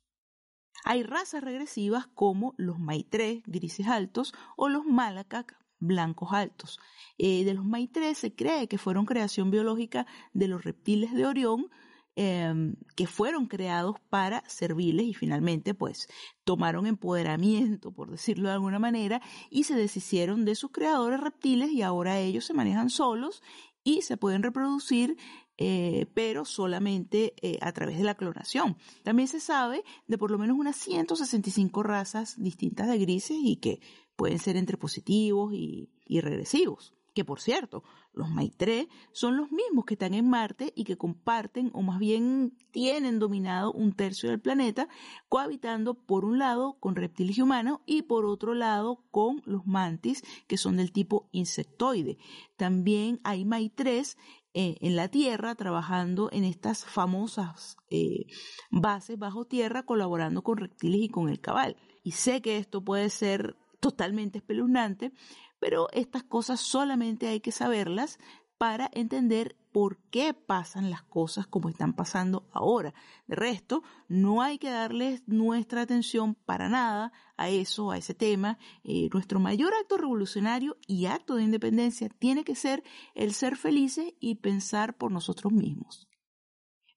Hay 0.84 1.04
razas 1.04 1.44
regresivas 1.44 2.08
como 2.08 2.54
los 2.58 2.80
maitrés 2.80 3.42
grises 3.46 3.88
altos 3.88 4.34
o 4.56 4.70
los 4.70 4.86
malacac 4.86 5.58
blancos 5.80 6.30
altos. 6.32 6.80
Eh, 7.18 7.44
de 7.44 7.54
los 7.54 7.66
maitrés 7.66 8.18
se 8.18 8.34
cree 8.34 8.68
que 8.68 8.78
fueron 8.78 9.06
creación 9.06 9.52
biológica 9.52 10.06
de 10.34 10.48
los 10.48 10.64
reptiles 10.64 11.14
de 11.14 11.26
Orión, 11.26 11.70
em, 12.16 12.76
que 12.96 13.06
fueron 13.06 13.48
creados 13.48 13.98
para 14.10 14.44
servirles 14.48 15.06
y 15.06 15.14
finalmente 15.14 15.76
pues 15.76 16.08
tomaron 16.44 16.88
empoderamiento, 16.88 17.92
por 17.92 18.10
decirlo 18.10 18.50
de 18.50 18.56
alguna 18.56 18.80
manera, 18.80 19.22
y 19.52 19.66
se 19.66 19.76
deshicieron 19.76 20.46
de 20.46 20.56
sus 20.56 20.72
creadores 20.72 21.20
reptiles 21.20 21.72
y 21.72 21.84
ahora 21.84 22.20
ellos 22.20 22.46
se 22.46 22.54
manejan 22.54 22.90
solos 22.90 23.44
y 23.84 24.02
se 24.02 24.18
pueden 24.18 24.42
reproducir 24.42 25.18
eh, 25.58 26.06
pero 26.14 26.46
solamente 26.46 27.34
eh, 27.42 27.58
a 27.62 27.72
través 27.72 27.98
de 27.98 28.04
la 28.04 28.16
clonación. 28.16 28.78
También 29.04 29.28
se 29.28 29.40
sabe 29.40 29.84
de 30.08 30.18
por 30.18 30.30
lo 30.30 30.38
menos 30.38 30.58
unas 30.58 30.76
165 30.76 31.82
razas 31.84 32.36
distintas 32.42 32.88
de 32.88 33.00
grises 33.00 33.38
y 33.42 33.56
que 33.58 33.80
pueden 34.16 34.40
ser 34.40 34.56
entre 34.58 34.78
positivos 34.78 35.54
y, 35.54 35.90
regresivos. 36.10 36.94
Que 37.14 37.26
por 37.26 37.42
cierto, 37.42 37.84
los 38.14 38.30
Maitre 38.30 38.88
son 39.12 39.38
los 39.38 39.52
mismos 39.52 39.86
que 39.86 39.96
están 39.96 40.14
en 40.14 40.30
Marte 40.30 40.72
y 40.76 40.84
que 40.84 40.98
comparten 40.98 41.72
o 41.74 41.82
más 41.82 41.98
bien 41.98 42.56
tienen 42.70 43.18
dominado 43.18 43.72
un 43.72 43.94
tercio 43.94 44.30
del 44.30 44.40
planeta, 44.40 44.88
cohabitando 45.28 45.96
por 45.96 46.26
un 46.26 46.38
lado 46.38 46.78
con 46.80 46.96
reptiles 46.96 47.40
y 47.40 47.42
humanos 47.42 47.80
y 47.88 48.04
por 48.04 48.28
otro 48.28 48.54
lado 48.54 49.04
con 49.10 49.42
los 49.46 49.66
mantis 49.66 50.24
que 50.46 50.58
son 50.58 50.78
del 50.78 50.92
tipo 50.92 51.28
insectoide. 51.32 52.20
También 52.56 53.20
hay 53.24 53.46
Maitres 53.46 54.16
eh, 54.54 54.78
en 54.82 54.96
la 54.96 55.08
tierra, 55.10 55.56
trabajando 55.56 56.30
en 56.32 56.44
estas 56.44 56.86
famosas 56.86 57.78
eh, 57.90 58.26
bases 58.72 59.18
bajo 59.20 59.46
tierra, 59.46 59.84
colaborando 59.84 60.42
con 60.44 60.58
reptiles 60.58 61.02
y 61.02 61.10
con 61.10 61.30
el 61.30 61.40
cabal. 61.40 61.76
Y 62.04 62.12
sé 62.12 62.42
que 62.42 62.58
esto 62.58 62.84
puede 62.84 63.10
ser 63.10 63.56
totalmente 63.80 64.40
espeluznante, 64.40 65.12
pero 65.60 65.88
estas 65.92 66.24
cosas 66.24 66.60
solamente 66.60 67.28
hay 67.28 67.40
que 67.40 67.52
saberlas 67.52 68.20
para 68.58 68.90
entender 68.94 69.56
por 69.72 69.98
qué 70.10 70.34
pasan 70.34 70.90
las 70.90 71.04
cosas 71.04 71.46
como 71.46 71.70
están 71.70 71.94
pasando 71.94 72.50
ahora. 72.52 72.94
De 73.28 73.36
resto, 73.36 73.84
no 74.08 74.42
hay 74.42 74.58
que 74.58 74.72
darles 74.72 75.22
nuestra 75.28 75.82
atención 75.82 76.34
para 76.34 76.68
nada 76.68 77.12
a 77.38 77.50
eso, 77.50 77.92
a 77.92 77.98
ese 77.98 78.16
tema. 78.16 78.58
Eh, 78.84 79.10
nuestro 79.14 79.40
mayor 79.40 79.74
acto 79.80 79.98
revolucionario 79.98 80.78
y 80.88 81.06
acto 81.06 81.36
de 81.36 81.44
independencia 81.44 82.10
tiene 82.10 82.44
que 82.44 82.56
ser 82.56 82.84
el 83.14 83.34
ser 83.34 83.56
felices 83.56 84.14
y 84.20 84.36
pensar 84.36 84.98
por 84.98 85.12
nosotros 85.12 85.54
mismos. 85.54 86.08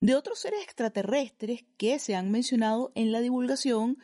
De 0.00 0.14
otros 0.14 0.38
seres 0.38 0.62
extraterrestres 0.62 1.66
que 1.76 1.98
se 1.98 2.16
han 2.16 2.30
mencionado 2.30 2.92
en 2.94 3.12
la 3.12 3.20
divulgación, 3.20 3.98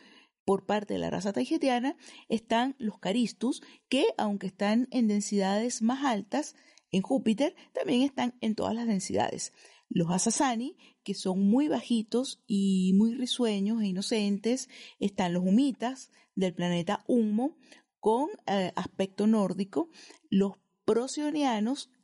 por 0.45 0.65
parte 0.65 0.93
de 0.93 0.99
la 1.01 1.09
raza 1.09 1.33
taigetiana 1.33 1.97
están 2.29 2.75
los 2.77 2.99
caristus, 2.99 3.61
que 3.89 4.05
aunque 4.17 4.47
están 4.47 4.87
en 4.91 5.09
densidades 5.09 5.81
más 5.81 6.05
altas, 6.05 6.55
en 6.91 7.01
Júpiter 7.01 7.55
también 7.73 8.01
están 8.01 8.35
en 8.41 8.55
todas 8.55 8.73
las 8.73 8.87
densidades. 8.87 9.53
Los 9.89 10.11
Asasani, 10.11 10.77
que 11.03 11.13
son 11.13 11.39
muy 11.39 11.67
bajitos 11.67 12.43
y 12.45 12.93
muy 12.95 13.13
risueños 13.13 13.81
e 13.81 13.87
inocentes, 13.87 14.69
están 14.99 15.33
los 15.33 15.43
Humitas 15.43 16.11
del 16.35 16.53
planeta 16.53 17.03
Humo 17.07 17.57
con 17.99 18.29
eh, 18.45 18.71
aspecto 18.75 19.27
nórdico, 19.27 19.89
los 20.29 20.53
Procyon 20.85 21.33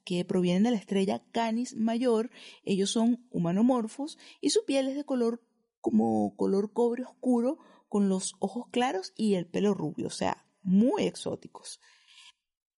que 0.03 0.25
provienen 0.25 0.63
de 0.63 0.71
la 0.71 0.77
estrella 0.77 1.23
Canis 1.31 1.75
Mayor, 1.77 2.29
ellos 2.65 2.89
son 2.89 3.25
humanomorfos 3.31 4.17
y 4.41 4.49
su 4.49 4.65
piel 4.65 4.89
es 4.89 4.95
de 4.95 5.05
color 5.05 5.41
como 5.79 6.35
color 6.35 6.73
cobre 6.73 7.03
oscuro 7.03 7.59
con 7.87 8.09
los 8.09 8.35
ojos 8.39 8.65
claros 8.71 9.13
y 9.15 9.35
el 9.35 9.45
pelo 9.45 9.73
rubio, 9.73 10.07
o 10.07 10.09
sea, 10.09 10.45
muy 10.61 11.03
exóticos. 11.03 11.79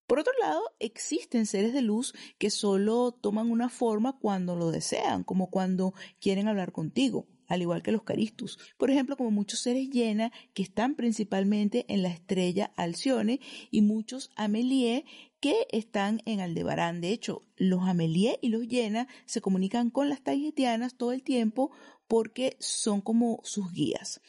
Por 0.07 0.19
otro 0.19 0.33
lado, 0.39 0.61
existen 0.79 1.47
seres 1.47 1.73
de 1.73 1.81
luz 1.81 2.13
que 2.37 2.51
solo 2.51 3.11
toman 3.11 3.49
una 3.49 3.69
forma 3.69 4.19
cuando 4.19 4.55
lo 4.55 4.71
desean, 4.71 5.23
como 5.23 5.49
cuando 5.49 5.93
quieren 6.19 6.47
hablar 6.47 6.71
contigo, 6.71 7.27
al 7.47 7.63
igual 7.63 7.81
que 7.81 7.91
los 7.91 8.03
caristus. 8.03 8.59
Por 8.77 8.91
ejemplo, 8.91 9.17
como 9.17 9.31
muchos 9.31 9.61
seres 9.61 9.89
llena 9.89 10.31
que 10.53 10.61
están 10.61 10.95
principalmente 10.95 11.85
en 11.87 12.03
la 12.03 12.09
estrella 12.09 12.71
Alcione 12.75 13.39
y 13.71 13.81
muchos 13.81 14.29
Amelie 14.35 15.05
que 15.39 15.67
están 15.71 16.21
en 16.25 16.39
Aldebarán. 16.39 17.01
De 17.01 17.09
hecho, 17.09 17.43
los 17.55 17.81
Amelie 17.83 18.37
y 18.41 18.49
los 18.49 18.67
llena 18.67 19.07
se 19.25 19.41
comunican 19.41 19.89
con 19.89 20.09
las 20.09 20.21
taigetianas 20.21 20.97
todo 20.97 21.13
el 21.13 21.23
tiempo 21.23 21.71
porque 22.07 22.57
son 22.59 23.01
como 23.01 23.41
sus 23.43 23.71
guías. 23.71 24.21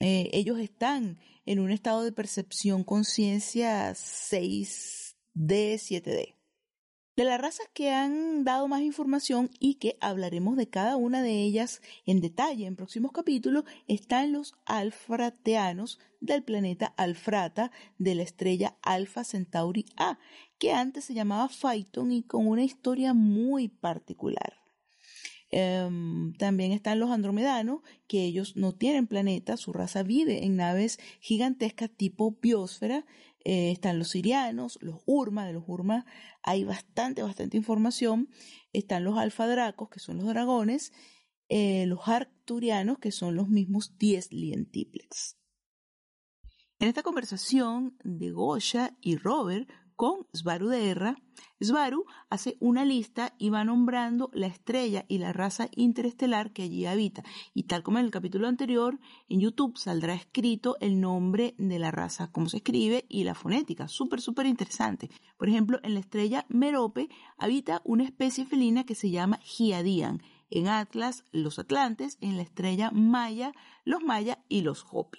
Eh, 0.00 0.30
ellos 0.32 0.58
están 0.58 1.18
en 1.44 1.58
un 1.58 1.70
estado 1.70 2.02
de 2.04 2.12
percepción 2.12 2.84
conciencia 2.84 3.92
6D, 3.92 4.99
7D. 5.34 6.34
De 7.16 7.24
las 7.24 7.40
razas 7.40 7.68
que 7.74 7.90
han 7.90 8.44
dado 8.44 8.66
más 8.68 8.80
información 8.80 9.50
y 9.58 9.74
que 9.74 9.98
hablaremos 10.00 10.56
de 10.56 10.70
cada 10.70 10.96
una 10.96 11.22
de 11.22 11.42
ellas 11.42 11.82
en 12.06 12.20
detalle 12.20 12.66
en 12.66 12.76
próximos 12.76 13.12
capítulos 13.12 13.64
están 13.88 14.32
los 14.32 14.54
alfrateanos 14.64 15.98
del 16.20 16.42
planeta 16.42 16.86
Alfrata 16.96 17.72
de 17.98 18.14
la 18.14 18.22
estrella 18.22 18.76
Alpha 18.82 19.24
Centauri 19.24 19.86
A, 19.96 20.18
que 20.58 20.72
antes 20.72 21.04
se 21.04 21.14
llamaba 21.14 21.48
Phaeton 21.48 22.12
y 22.12 22.22
con 22.22 22.46
una 22.46 22.62
historia 22.62 23.12
muy 23.12 23.68
particular. 23.68 24.60
Em, 25.52 26.32
también 26.34 26.70
están 26.70 27.00
los 27.00 27.10
andromedanos, 27.10 27.80
que 28.06 28.24
ellos 28.24 28.56
no 28.56 28.72
tienen 28.72 29.08
planeta, 29.08 29.56
su 29.56 29.72
raza 29.72 30.04
vive 30.04 30.44
en 30.44 30.56
naves 30.56 31.00
gigantescas 31.20 31.90
tipo 31.90 32.36
biosfera. 32.40 33.04
Eh, 33.44 33.70
están 33.70 33.98
los 33.98 34.08
sirianos, 34.08 34.78
los 34.82 35.00
urma, 35.06 35.46
de 35.46 35.54
los 35.54 35.64
urma 35.66 36.04
hay 36.42 36.64
bastante, 36.64 37.22
bastante 37.22 37.56
información. 37.56 38.28
Están 38.72 39.04
los 39.04 39.18
alfadracos, 39.18 39.88
que 39.88 40.00
son 40.00 40.18
los 40.18 40.26
dragones, 40.26 40.92
eh, 41.48 41.86
los 41.86 42.06
arcturianos, 42.06 42.98
que 42.98 43.12
son 43.12 43.36
los 43.36 43.48
mismos 43.48 43.96
10 43.98 44.32
lientiplex. 44.32 45.36
En 46.78 46.88
esta 46.88 47.02
conversación 47.02 47.98
de 48.04 48.30
Goya 48.30 48.96
y 49.00 49.16
Robert 49.16 49.68
con 50.00 50.26
Svaru 50.32 50.68
de 50.68 50.88
Erra, 50.88 51.16
Svaru 51.62 52.06
hace 52.30 52.56
una 52.58 52.86
lista 52.86 53.34
y 53.36 53.50
va 53.50 53.64
nombrando 53.64 54.30
la 54.32 54.46
estrella 54.46 55.04
y 55.08 55.18
la 55.18 55.34
raza 55.34 55.68
interestelar 55.76 56.54
que 56.54 56.62
allí 56.62 56.86
habita. 56.86 57.22
Y 57.52 57.64
tal 57.64 57.82
como 57.82 57.98
en 57.98 58.06
el 58.06 58.10
capítulo 58.10 58.48
anterior, 58.48 58.98
en 59.28 59.40
YouTube 59.40 59.76
saldrá 59.76 60.14
escrito 60.14 60.78
el 60.80 61.02
nombre 61.02 61.54
de 61.58 61.78
la 61.78 61.90
raza, 61.90 62.32
cómo 62.32 62.48
se 62.48 62.56
escribe 62.56 63.04
y 63.10 63.24
la 63.24 63.34
fonética. 63.34 63.88
Súper, 63.88 64.22
súper 64.22 64.46
interesante. 64.46 65.10
Por 65.36 65.50
ejemplo, 65.50 65.78
en 65.82 65.92
la 65.92 66.00
estrella 66.00 66.46
Merope 66.48 67.10
habita 67.36 67.82
una 67.84 68.04
especie 68.04 68.46
felina 68.46 68.84
que 68.84 68.94
se 68.94 69.10
llama 69.10 69.38
Giadian. 69.42 70.22
En 70.48 70.66
Atlas, 70.66 71.24
los 71.30 71.58
Atlantes. 71.58 72.16
En 72.22 72.38
la 72.38 72.42
estrella 72.42 72.90
Maya, 72.90 73.52
los 73.84 74.02
Maya 74.02 74.42
y 74.48 74.62
los 74.62 74.86
Hopi. 74.90 75.18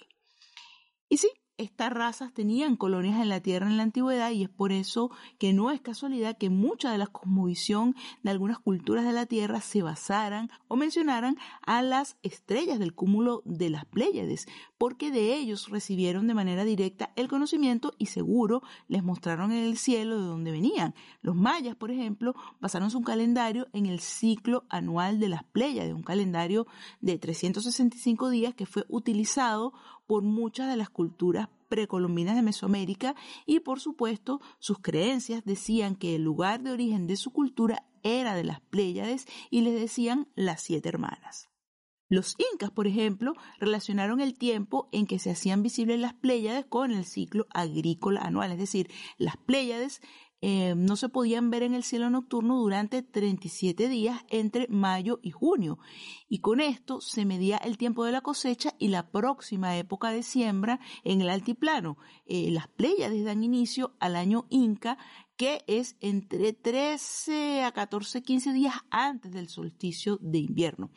Y 1.08 1.18
sí, 1.18 1.30
estas 1.58 1.92
razas 1.92 2.32
tenían 2.32 2.76
colonias 2.76 3.20
en 3.20 3.28
la 3.28 3.40
Tierra 3.40 3.66
en 3.66 3.76
la 3.76 3.82
antigüedad 3.82 4.30
y 4.30 4.42
es 4.42 4.48
por 4.48 4.72
eso 4.72 5.10
que 5.38 5.52
no 5.52 5.70
es 5.70 5.80
casualidad 5.80 6.36
que 6.36 6.50
mucha 6.50 6.90
de 6.90 6.98
la 6.98 7.06
cosmovisión 7.06 7.94
de 8.22 8.30
algunas 8.30 8.58
culturas 8.58 9.04
de 9.04 9.12
la 9.12 9.26
Tierra 9.26 9.60
se 9.60 9.82
basaran 9.82 10.50
o 10.68 10.76
mencionaran 10.76 11.36
a 11.64 11.82
las 11.82 12.16
estrellas 12.22 12.78
del 12.78 12.94
cúmulo 12.94 13.42
de 13.44 13.70
las 13.70 13.84
Pléyades, 13.84 14.46
porque 14.78 15.10
de 15.10 15.36
ellos 15.36 15.68
recibieron 15.68 16.26
de 16.26 16.34
manera 16.34 16.64
directa 16.64 17.12
el 17.16 17.28
conocimiento 17.28 17.94
y 17.98 18.06
seguro 18.06 18.62
les 18.88 19.04
mostraron 19.04 19.52
en 19.52 19.64
el 19.64 19.76
cielo 19.76 20.20
de 20.20 20.26
dónde 20.26 20.50
venían. 20.50 20.94
Los 21.20 21.36
mayas, 21.36 21.76
por 21.76 21.90
ejemplo, 21.90 22.34
basaron 22.60 22.90
su 22.90 23.02
calendario 23.02 23.68
en 23.72 23.86
el 23.86 24.00
ciclo 24.00 24.64
anual 24.68 25.20
de 25.20 25.28
las 25.28 25.44
Pléyades, 25.44 25.94
un 25.94 26.02
calendario 26.02 26.66
de 27.00 27.18
365 27.18 28.30
días 28.30 28.54
que 28.54 28.66
fue 28.66 28.84
utilizado 28.88 29.72
por 30.12 30.24
muchas 30.24 30.68
de 30.68 30.76
las 30.76 30.90
culturas 30.90 31.48
precolombinas 31.70 32.36
de 32.36 32.42
Mesoamérica 32.42 33.14
y 33.46 33.60
por 33.60 33.80
supuesto 33.80 34.42
sus 34.58 34.78
creencias 34.78 35.42
decían 35.46 35.96
que 35.96 36.16
el 36.16 36.22
lugar 36.22 36.62
de 36.62 36.70
origen 36.70 37.06
de 37.06 37.16
su 37.16 37.30
cultura 37.30 37.86
era 38.02 38.34
de 38.34 38.44
las 38.44 38.60
Pléyades 38.60 39.26
y 39.48 39.62
les 39.62 39.72
decían 39.80 40.28
las 40.34 40.60
siete 40.60 40.90
hermanas. 40.90 41.48
Los 42.10 42.36
incas, 42.52 42.70
por 42.70 42.86
ejemplo, 42.86 43.32
relacionaron 43.58 44.20
el 44.20 44.34
tiempo 44.34 44.90
en 44.92 45.06
que 45.06 45.18
se 45.18 45.30
hacían 45.30 45.62
visibles 45.62 45.98
las 45.98 46.12
Pléyades 46.12 46.66
con 46.66 46.90
el 46.90 47.06
ciclo 47.06 47.46
agrícola 47.48 48.20
anual, 48.20 48.52
es 48.52 48.58
decir, 48.58 48.90
las 49.16 49.38
Pléyades 49.38 50.02
eh, 50.44 50.74
no 50.76 50.96
se 50.96 51.08
podían 51.08 51.50
ver 51.50 51.62
en 51.62 51.72
el 51.72 51.84
cielo 51.84 52.10
nocturno 52.10 52.58
durante 52.58 53.00
37 53.02 53.88
días 53.88 54.24
entre 54.28 54.66
mayo 54.66 55.20
y 55.22 55.30
junio. 55.30 55.78
Y 56.28 56.40
con 56.40 56.60
esto 56.60 57.00
se 57.00 57.24
medía 57.24 57.58
el 57.58 57.78
tiempo 57.78 58.04
de 58.04 58.10
la 58.10 58.22
cosecha 58.22 58.74
y 58.76 58.88
la 58.88 59.08
próxima 59.10 59.76
época 59.76 60.10
de 60.10 60.24
siembra 60.24 60.80
en 61.04 61.20
el 61.20 61.30
altiplano. 61.30 61.96
Eh, 62.26 62.50
las 62.50 62.66
Pléyades 62.66 63.24
dan 63.24 63.44
inicio 63.44 63.94
al 64.00 64.16
año 64.16 64.46
Inca, 64.50 64.98
que 65.42 65.64
es 65.66 65.96
entre 65.98 66.52
13 66.52 67.64
a 67.64 67.72
14, 67.72 68.22
15 68.22 68.52
días 68.52 68.74
antes 68.90 69.32
del 69.32 69.48
solsticio 69.48 70.16
de 70.20 70.38
invierno. 70.38 70.92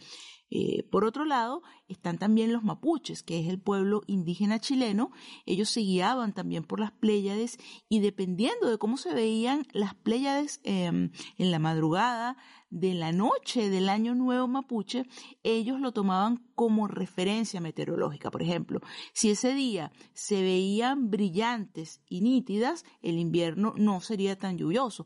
Eh, 0.51 0.84
por 0.91 1.03
otro 1.03 1.25
lado, 1.25 1.63
están 1.88 2.19
también 2.19 2.53
los 2.53 2.63
mapuches, 2.63 3.23
que 3.23 3.39
es 3.39 3.49
el 3.49 3.60
pueblo 3.60 4.03
indígena 4.05 4.60
chileno. 4.60 5.10
Ellos 5.47 5.71
se 5.71 5.79
guiaban 5.79 6.31
también 6.34 6.63
por 6.63 6.79
las 6.79 6.91
Pléyades 6.91 7.58
y 7.89 8.01
dependiendo 8.01 8.69
de 8.69 8.77
cómo 8.77 8.97
se 8.97 9.15
veían 9.15 9.65
las 9.73 9.95
Pléyades 9.95 10.62
em, 10.63 11.10
en 11.39 11.49
la 11.49 11.58
madrugada 11.58 12.38
de 12.75 12.93
la 12.93 13.13
noche 13.13 13.69
del 13.69 13.88
año 13.88 14.15
nuevo 14.15 14.49
mapuche, 14.49 15.05
ellos 15.43 15.79
lo 15.79 15.93
tomaban 15.93 16.45
como 16.55 16.89
referencia 16.89 17.61
meteorológica. 17.61 18.29
Por 18.29 18.41
ejemplo, 18.41 18.81
si 19.13 19.31
ese 19.31 19.53
día 19.53 19.93
se 20.13 20.41
veían 20.41 21.09
brillantes 21.09 22.01
y 22.09 22.19
nítidas, 22.19 22.83
el 23.01 23.17
invierno 23.17 23.73
no 23.77 24.01
sería 24.01 24.38
tan 24.38 24.57
lluvioso 24.57 25.05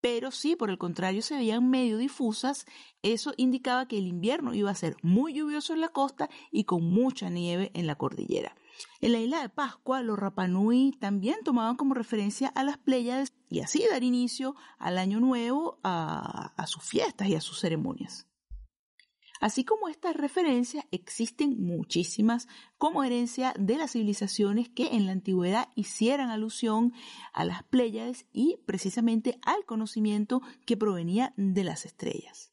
pero 0.00 0.30
si 0.30 0.54
por 0.54 0.70
el 0.70 0.78
contrario 0.78 1.22
se 1.22 1.36
veían 1.36 1.68
medio 1.68 1.98
difusas, 1.98 2.66
eso 3.02 3.34
indicaba 3.36 3.88
que 3.88 3.98
el 3.98 4.06
invierno 4.06 4.54
iba 4.54 4.70
a 4.70 4.74
ser 4.76 4.96
muy 5.02 5.34
lluvioso 5.34 5.74
en 5.74 5.80
la 5.80 5.88
costa 5.88 6.30
y 6.52 6.64
con 6.64 6.84
mucha 6.84 7.30
nieve 7.30 7.72
en 7.74 7.88
la 7.88 7.96
cordillera. 7.96 8.54
En 9.00 9.12
la 9.12 9.20
isla 9.20 9.40
de 9.40 9.48
Pascua, 9.48 10.02
los 10.02 10.18
Rapanui 10.18 10.96
también 11.00 11.38
tomaban 11.44 11.76
como 11.76 11.94
referencia 11.94 12.48
a 12.48 12.64
las 12.64 12.78
Pléyades 12.78 13.32
y 13.48 13.60
así 13.60 13.84
dar 13.90 14.02
inicio 14.02 14.54
al 14.78 14.98
año 14.98 15.20
nuevo, 15.20 15.78
a, 15.82 16.52
a 16.56 16.66
sus 16.66 16.82
fiestas 16.82 17.28
y 17.28 17.34
a 17.34 17.40
sus 17.40 17.60
ceremonias. 17.60 18.26
Así 19.40 19.64
como 19.64 19.88
estas 19.88 20.16
referencias, 20.16 20.84
existen 20.90 21.62
muchísimas 21.62 22.48
como 22.76 23.04
herencia 23.04 23.54
de 23.56 23.76
las 23.76 23.92
civilizaciones 23.92 24.68
que 24.68 24.88
en 24.88 25.06
la 25.06 25.12
antigüedad 25.12 25.68
hicieran 25.76 26.30
alusión 26.30 26.92
a 27.32 27.44
las 27.44 27.62
Pléyades 27.62 28.26
y 28.32 28.58
precisamente 28.66 29.38
al 29.42 29.64
conocimiento 29.64 30.42
que 30.66 30.76
provenía 30.76 31.34
de 31.36 31.62
las 31.62 31.86
estrellas. 31.86 32.52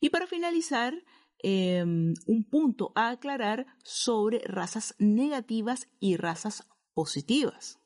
Y 0.00 0.10
para 0.10 0.26
finalizar, 0.26 0.94
em, 1.42 2.14
un 2.26 2.44
punto 2.44 2.92
a 2.94 3.10
aclarar 3.10 3.66
sobre 3.82 4.40
razas 4.40 4.94
negativas 4.98 5.88
y 5.98 6.16
razas 6.16 6.66
positivas. 6.94 7.80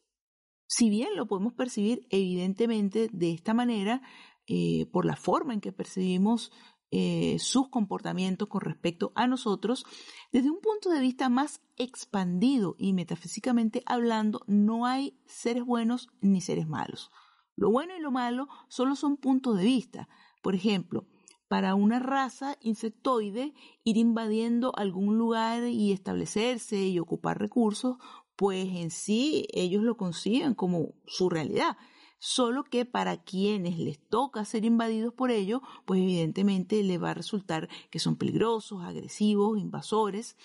Si 0.66 0.90
bien 0.90 1.14
lo 1.14 1.26
podemos 1.26 1.52
percibir 1.52 2.06
evidentemente 2.10 3.08
de 3.12 3.32
esta 3.32 3.54
manera, 3.54 4.02
eh, 4.46 4.86
por 4.92 5.06
la 5.06 5.16
forma 5.16 5.54
en 5.54 5.60
que 5.60 5.72
percibimos 5.72 6.52
eh, 6.90 7.38
sus 7.40 7.68
comportamientos 7.70 8.48
con 8.48 8.60
respecto 8.60 9.12
a 9.14 9.26
nosotros, 9.26 9.84
desde 10.32 10.50
un 10.50 10.60
punto 10.60 10.90
de 10.90 11.00
vista 11.00 11.28
más 11.28 11.60
expandido 11.76 12.76
y 12.78 12.92
metafísicamente 12.92 13.82
hablando, 13.86 14.42
no 14.46 14.86
hay 14.86 15.18
seres 15.26 15.64
buenos 15.64 16.08
ni 16.20 16.40
seres 16.40 16.68
malos. 16.68 17.10
Lo 17.56 17.70
bueno 17.70 17.96
y 17.96 18.00
lo 18.00 18.10
malo 18.10 18.48
solo 18.68 18.96
son 18.96 19.16
puntos 19.16 19.56
de 19.56 19.64
vista. 19.64 20.08
Por 20.42 20.54
ejemplo, 20.54 21.06
para 21.48 21.74
una 21.74 21.98
raza 21.98 22.56
insectoide, 22.60 23.54
ir 23.84 23.96
invadiendo 23.96 24.72
algún 24.76 25.18
lugar 25.18 25.64
y 25.68 25.92
establecerse 25.92 26.76
y 26.86 26.98
ocupar 26.98 27.38
recursos, 27.38 27.96
pues 28.36 28.68
en 28.68 28.90
sí 28.90 29.46
ellos 29.52 29.82
lo 29.82 29.96
conciben 29.96 30.54
como 30.54 30.94
su 31.06 31.28
realidad. 31.28 31.76
solo 32.20 32.64
que 32.64 32.86
para 32.86 33.22
quienes 33.22 33.78
les 33.78 33.98
toca 33.98 34.46
ser 34.46 34.64
invadidos 34.64 35.12
por 35.12 35.30
ellos, 35.30 35.60
pues 35.84 36.00
evidentemente 36.00 36.82
le 36.82 36.96
va 36.96 37.10
a 37.10 37.14
resultar 37.14 37.68
que 37.90 37.98
son 37.98 38.16
peligrosos, 38.16 38.82
agresivos, 38.82 39.58
invasores. 39.58 40.38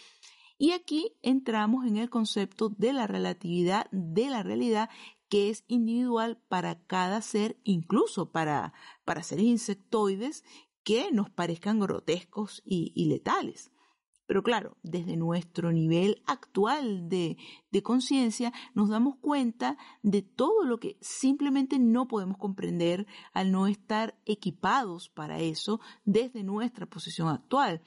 Y 0.57 0.71
aquí 0.71 1.13
entramos 1.21 1.85
en 1.85 1.95
el 1.95 2.09
concepto 2.09 2.67
de 2.67 2.91
la 2.91 3.07
relatividad 3.07 3.87
de 3.91 4.29
la 4.29 4.43
realidad 4.43 4.89
que 5.29 5.49
es 5.49 5.63
individual 5.67 6.41
para 6.49 6.83
cada 6.85 7.21
ser, 7.21 7.57
incluso 7.63 8.31
para, 8.31 8.73
para 9.05 9.23
seres 9.23 9.45
insectoides 9.45 10.43
que 10.89 11.11
nos 11.11 11.29
parezcan 11.29 11.79
grotescos 11.79 12.63
y 12.65 13.05
letales. 13.05 13.69
Pero 14.29 14.43
claro, 14.43 14.77
desde 14.83 15.17
nuestro 15.17 15.71
nivel 15.71 16.21
actual 16.27 17.09
de, 17.09 17.35
conciencia 17.81 18.53
nos 18.75 18.89
damos 18.89 19.15
cuenta 19.15 19.75
de 20.03 20.21
todo 20.21 20.65
lo 20.65 20.79
que 20.79 20.97
simplemente 21.01 21.79
no 21.79 22.07
podemos 22.07 22.37
comprender 22.37 23.07
al 23.33 23.51
no 23.51 23.65
estar 23.65 24.19
equipados 24.25 25.09
para 25.09 25.39
eso 25.39 25.79
desde 26.05 26.43
nuestra 26.43 26.85
posición 26.85 27.27
actual. 27.27 27.81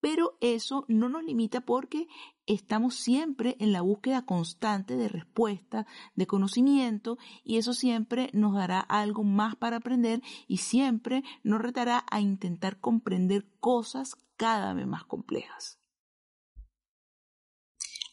Pero 0.00 0.36
eso 0.40 0.84
no 0.88 1.08
nos 1.08 1.24
limita 1.24 1.60
porque 1.60 2.08
estamos 2.46 2.94
siempre 2.94 3.56
en 3.58 3.72
la 3.72 3.80
búsqueda 3.80 4.24
constante 4.24 4.96
de 4.96 5.08
respuesta, 5.08 5.86
de 6.14 6.26
conocimiento, 6.26 7.18
y 7.44 7.56
eso 7.56 7.72
siempre 7.72 8.30
nos 8.32 8.54
dará 8.54 8.80
algo 8.80 9.24
más 9.24 9.56
para 9.56 9.78
aprender 9.78 10.22
y 10.46 10.58
siempre 10.58 11.24
nos 11.42 11.60
retará 11.60 12.04
a 12.10 12.20
intentar 12.20 12.78
comprender 12.80 13.46
cosas 13.60 14.16
cada 14.36 14.72
vez 14.72 14.86
más 14.86 15.04
complejas. 15.04 15.78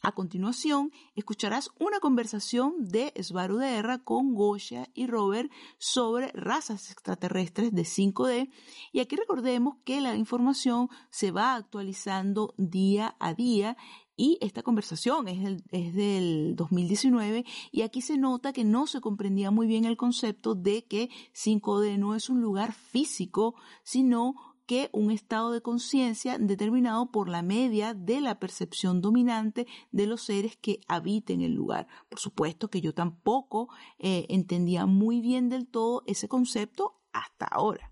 A 0.06 0.12
continuación, 0.12 0.92
escucharás 1.16 1.72
una 1.80 2.00
conversación 2.00 2.76
de 2.78 3.12
Svaruderra 3.20 4.04
con 4.04 4.36
Goya 4.36 4.88
y 4.94 5.08
Robert 5.08 5.52
sobre 5.80 6.28
razas 6.34 6.92
extraterrestres 6.92 7.74
de 7.74 7.82
5D 7.82 8.52
y 8.92 9.00
aquí 9.00 9.16
recordemos 9.16 9.78
que 9.84 10.02
la 10.02 10.16
información 10.16 10.90
se 11.10 11.32
va 11.32 11.56
actualizando 11.56 12.54
día 12.56 13.16
a 13.18 13.34
día 13.34 13.78
y 14.16 14.38
esta 14.42 14.62
conversación 14.62 15.28
es, 15.28 15.64
es, 15.72 15.96
del 15.96 16.56
2019 16.56 17.44
y 17.72 17.82
aquí 17.82 18.02
se 18.02 18.20
nota 18.20 18.54
que 18.54 18.64
no 18.64 18.86
se 18.86 19.02
comprendía 19.02 19.50
muy 19.50 19.66
bien 19.66 19.86
el 19.86 19.98
concepto 19.98 20.54
de 20.54 20.86
que 20.86 21.10
5D 21.34 21.98
no 21.98 22.14
es 22.14 22.30
un 22.30 22.42
lugar 22.42 22.74
físico, 22.74 23.56
sino 23.82 24.55
que 24.66 24.90
un 24.92 25.12
estado 25.12 25.52
de 25.52 25.62
conciencia 25.62 26.38
determinado 26.38 27.12
por 27.12 27.30
la 27.30 27.42
media 27.42 27.94
de 27.94 28.22
la 28.22 28.40
percepción 28.40 29.02
dominante 29.02 29.68
de 29.92 30.08
los 30.08 30.24
seres 30.24 30.58
que 30.58 30.80
habiten 30.88 31.42
el 31.42 31.54
lugar. 31.54 31.88
Por 32.10 32.20
supuesto 32.20 32.70
que 32.70 32.82
yo 32.82 32.94
tampoco 32.94 33.70
eh, 34.00 34.26
entendía 34.30 34.86
muy 34.86 35.22
bien 35.22 35.50
del 35.50 35.68
todo 35.68 36.04
ese 36.06 36.28
concepto 36.28 37.02
hasta 37.14 37.46
ahora. 37.46 37.92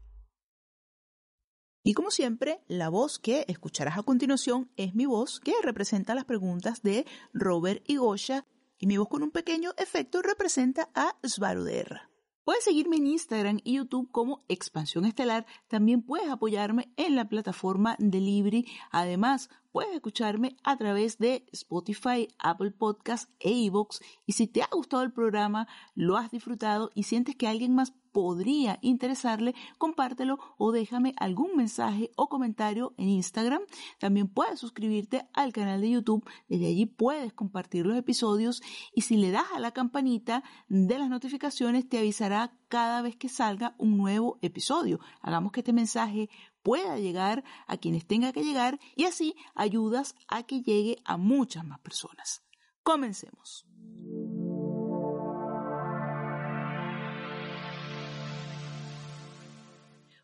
Y 1.86 1.93
como 1.93 2.12
siempre, 2.12 2.63
la 2.67 2.88
voz 2.88 3.19
que 3.19 3.45
escucharás 3.49 3.97
a 3.97 4.03
continuación 4.03 4.71
es 4.77 4.95
mi 4.95 5.05
voz 5.05 5.41
que 5.41 5.53
representa 5.62 6.15
las 6.15 6.23
preguntas 6.23 6.81
de 6.81 7.05
Robert 7.33 7.83
y 7.88 7.97
Gosha 7.97 8.45
y 8.79 8.88
mi 8.88 8.97
voz 8.97 9.09
con 9.09 9.21
un 9.21 9.31
pequeño 9.31 9.71
efecto 9.77 10.21
representa 10.21 10.89
a 10.95 11.17
Svaruderra. 11.27 12.12
Puedes 12.43 12.65
seguirme 12.65 12.97
en 12.97 13.08
Instagram 13.08 13.60
y 13.63 13.75
YouTube 13.75 14.12
como 14.12 14.43
Expansión 14.49 15.06
Estelar. 15.06 15.45
También 15.69 16.01
puedes 16.01 16.29
apoyarme 16.29 16.91
en 16.97 17.15
la 17.15 17.29
plataforma 17.29 17.95
de 17.99 18.19
Libri. 18.19 18.67
Además, 18.91 19.49
puedes 19.73 19.93
escucharme 19.93 20.55
a 20.63 20.77
través 20.77 21.17
de 21.17 21.45
Spotify, 21.51 22.29
Apple 22.38 22.71
Podcasts 22.71 23.29
e 23.39 23.51
iVoox. 23.51 23.99
Y 24.25 24.33
si 24.33 24.47
te 24.47 24.62
ha 24.62 24.69
gustado 24.71 25.03
el 25.03 25.12
programa, 25.12 25.67
lo 25.95 26.15
has 26.15 26.31
disfrutado 26.31 26.91
y 26.93 27.03
sientes 27.03 27.36
que 27.36 27.47
alguien 27.47 27.73
más 27.75 27.91
podría 28.13 28.77
interesarle, 28.81 29.55
compártelo 29.79 30.38
o 30.57 30.71
déjame 30.71 31.13
algún 31.17 31.57
mensaje 31.57 32.12
o 32.15 32.29
comentario 32.29 32.93
en 32.97 33.09
Instagram. 33.09 33.63
También 33.99 34.27
puedes 34.27 34.59
suscribirte 34.59 35.27
al 35.33 35.51
canal 35.51 35.81
de 35.81 35.89
YouTube, 35.89 36.23
desde 36.47 36.67
allí 36.67 36.86
puedes 36.86 37.33
compartir 37.33 37.88
los 37.88 37.97
episodios 37.97 38.62
y 38.93 39.01
si 39.01 39.17
le 39.17 39.31
das 39.31 39.47
a 39.55 39.59
la 39.59 39.71
campanita 39.71 40.43
de 40.69 40.99
las 40.99 41.09
notificaciones 41.09 41.89
te 41.89 41.97
avisará 41.97 42.55
cada 42.67 43.01
vez 43.01 43.15
que 43.15 43.29
salga 43.29 43.75
un 43.79 43.97
nuevo 43.97 44.38
episodio. 44.41 44.99
Hagamos 45.21 45.51
que 45.51 45.62
este 45.62 45.73
mensaje 45.73 46.29
pueda 46.63 46.97
llegar 46.97 47.43
a 47.67 47.78
quienes 47.78 48.08
tenga 48.08 48.34
que 48.34 48.43
llegar 48.43 48.80
y 48.95 49.04
así 49.04 49.36
ayudas 49.54 50.15
a 50.28 50.43
que 50.43 50.62
llegue 50.62 50.97
a 51.06 51.17
muchas 51.17 51.65
más 51.65 51.80
personas. 51.80 52.43
Comencemos. 52.82 53.67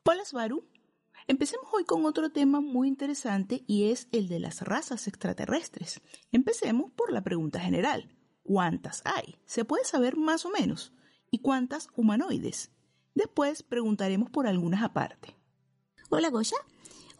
Hola 0.03 0.25
Svaru. 0.25 0.67
Empecemos 1.27 1.67
hoy 1.71 1.83
con 1.83 2.05
otro 2.05 2.31
tema 2.31 2.59
muy 2.59 2.87
interesante 2.87 3.63
y 3.67 3.91
es 3.91 4.07
el 4.11 4.27
de 4.27 4.39
las 4.39 4.63
razas 4.63 5.07
extraterrestres. 5.07 6.01
Empecemos 6.31 6.91
por 6.93 7.11
la 7.13 7.21
pregunta 7.21 7.59
general. 7.59 8.09
¿Cuántas 8.41 9.03
hay? 9.05 9.37
¿Se 9.45 9.65
puede 9.65 9.83
saber 9.83 10.17
más 10.17 10.45
o 10.45 10.49
menos? 10.49 10.91
¿Y 11.29 11.39
cuántas 11.39 11.89
humanoides? 11.95 12.71
Después 13.13 13.61
preguntaremos 13.61 14.31
por 14.31 14.47
algunas 14.47 14.81
aparte. 14.81 15.38
Hola 16.11 16.31
Goya. 16.31 16.57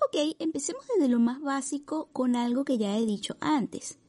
Ok, 0.08 0.36
empecemos 0.40 0.84
desde 0.88 1.10
lo 1.10 1.20
más 1.20 1.40
básico 1.42 2.10
con 2.12 2.36
algo 2.36 2.66
que 2.66 2.80
ya 2.80 2.98
he 2.98 3.06
dicho 3.06 3.38
antes. 3.40 4.00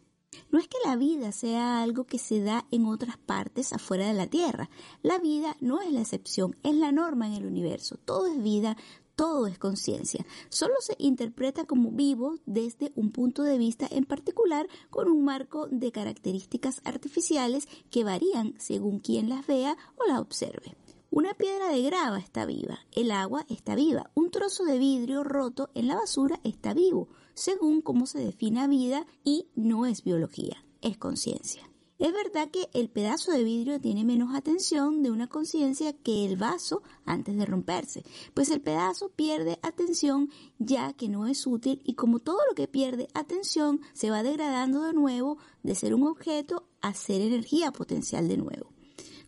No 0.51 0.59
es 0.59 0.69
que 0.69 0.79
la 0.87 0.97
vida 0.97 1.33
sea 1.33 1.83
algo 1.83 2.05
que 2.05 2.16
se 2.16 2.40
da 2.40 2.66
en 2.71 2.87
otras 2.87 3.19
partes 3.19 3.75
afuera 3.75 4.07
de 4.07 4.14
la 4.14 4.27
Tierra. 4.27 4.71
La 5.03 5.19
vida 5.19 5.55
no 5.61 5.83
es 5.83 5.93
la 5.93 6.01
excepción, 6.01 6.57
es 6.62 6.75
la 6.77 6.93
norma 6.93 7.27
en 7.27 7.35
el 7.35 7.45
universo. 7.45 7.99
Todo 8.07 8.27
es 8.27 8.43
vida, 8.43 8.79
todo 9.16 9.47
es 9.47 9.59
conciencia. 9.59 10.25
Solo 10.49 10.77
se 10.81 10.95
interpreta 10.97 11.66
como 11.66 11.90
vivo 11.90 12.38
desde 12.47 12.90
un 12.95 13.12
punto 13.12 13.43
de 13.43 13.59
vista 13.59 13.87
en 13.90 14.07
particular 14.07 14.66
con 14.88 15.11
un 15.11 15.27
marco 15.27 15.69
de 15.71 15.93
características 15.93 16.81
artificiales 16.85 17.69
que 17.90 18.03
varían 18.03 18.55
según 18.59 19.01
quien 19.01 19.29
las 19.29 19.47
vea 19.47 19.77
o 19.99 20.07
las 20.07 20.21
observe. 20.21 20.75
Una 21.12 21.35
piedra 21.35 21.70
de 21.70 21.83
grava 21.83 22.20
está 22.20 22.46
viva, 22.46 22.87
el 22.92 23.11
agua 23.11 23.44
está 23.49 23.75
viva, 23.75 24.12
un 24.14 24.31
trozo 24.31 24.64
de 24.64 24.79
vidrio 24.79 25.25
roto 25.25 25.68
en 25.75 25.88
la 25.88 25.96
basura 25.96 26.38
está 26.44 26.73
vivo, 26.73 27.09
según 27.35 27.83
cómo 27.83 28.07
se 28.07 28.20
defina 28.20 28.68
vida 28.68 29.05
y 29.25 29.49
no 29.57 29.87
es 29.87 30.05
biología, 30.05 30.64
es 30.83 30.99
conciencia. 30.99 31.68
Es 31.99 32.12
verdad 32.12 32.49
que 32.53 32.70
el 32.75 32.90
pedazo 32.90 33.33
de 33.33 33.42
vidrio 33.42 33.81
tiene 33.81 34.05
menos 34.05 34.37
atención 34.37 35.03
de 35.03 35.11
una 35.11 35.27
conciencia 35.27 35.92
que 35.92 36.25
el 36.25 36.37
vaso 36.37 36.85
antes 37.05 37.37
de 37.37 37.44
romperse, 37.44 38.05
pues 38.33 38.49
el 38.51 38.61
pedazo 38.61 39.09
pierde 39.09 39.59
atención 39.62 40.31
ya 40.61 40.92
que 40.92 41.09
no 41.09 41.27
es 41.27 41.44
útil 41.44 41.83
y 41.85 41.94
como 41.94 42.20
todo 42.20 42.38
lo 42.49 42.55
que 42.55 42.68
pierde 42.68 43.09
atención 43.14 43.81
se 43.94 44.11
va 44.11 44.23
degradando 44.23 44.83
de 44.83 44.92
nuevo 44.92 45.38
de 45.64 45.75
ser 45.75 45.92
un 45.92 46.07
objeto 46.07 46.68
a 46.81 46.94
ser 46.94 47.20
energía 47.20 47.73
potencial 47.73 48.29
de 48.29 48.37
nuevo. 48.37 48.70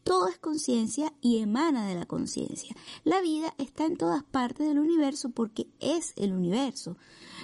Todo 0.04 0.28
es 0.28 0.38
conciencia 0.38 1.12
y 1.20 1.38
emana 1.38 1.86
de 1.86 1.94
la 1.94 2.06
conciencia. 2.06 2.74
La 3.04 3.20
vida 3.20 3.54
está 3.58 3.86
en 3.86 3.96
todas 3.96 4.24
partes 4.24 4.66
del 4.66 4.80
universo 4.80 5.30
porque 5.30 5.68
es 5.80 6.12
el 6.16 6.32
universo. 6.32 6.96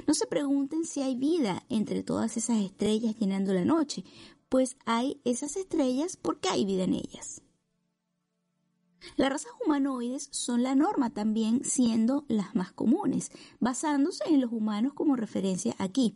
No 0.06 0.14
se 0.14 0.26
pregunten 0.26 0.84
si 0.84 1.02
hay 1.02 1.14
vida 1.14 1.64
entre 1.68 2.02
todas 2.02 2.36
esas 2.36 2.58
estrellas 2.58 3.16
llenando 3.16 3.52
la 3.52 3.64
noche, 3.64 4.04
pues 4.48 4.76
hay 4.86 5.20
esas 5.24 5.56
estrellas 5.56 6.16
porque 6.16 6.48
hay 6.48 6.64
vida 6.64 6.84
en 6.84 6.94
ellas. 6.94 7.42
Las 9.16 9.30
razas 9.30 9.52
humanoides 9.64 10.28
son 10.32 10.62
la 10.62 10.74
norma 10.74 11.10
también 11.10 11.64
siendo 11.64 12.24
las 12.28 12.54
más 12.54 12.72
comunes, 12.72 13.30
basándose 13.60 14.24
en 14.26 14.40
los 14.40 14.52
humanos 14.52 14.92
como 14.92 15.16
referencia 15.16 15.74
aquí. 15.78 16.14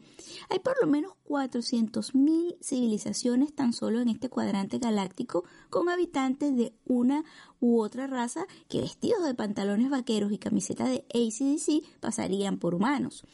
Hay 0.50 0.58
por 0.58 0.80
lo 0.80 0.86
menos 0.86 1.12
400.000 1.28 2.56
civilizaciones 2.62 3.54
tan 3.54 3.72
solo 3.72 4.00
en 4.00 4.08
este 4.08 4.28
cuadrante 4.28 4.78
galáctico 4.78 5.44
con 5.70 5.88
habitantes 5.88 6.56
de 6.56 6.74
una 6.84 7.24
u 7.60 7.80
otra 7.80 8.06
raza 8.06 8.46
que 8.68 8.80
vestidos 8.80 9.24
de 9.24 9.34
pantalones 9.34 9.90
vaqueros 9.90 10.32
y 10.32 10.38
camiseta 10.38 10.84
de 10.84 11.04
ACDC 11.14 12.00
pasarían 12.00 12.58
por 12.58 12.74
humanos. 12.74 13.24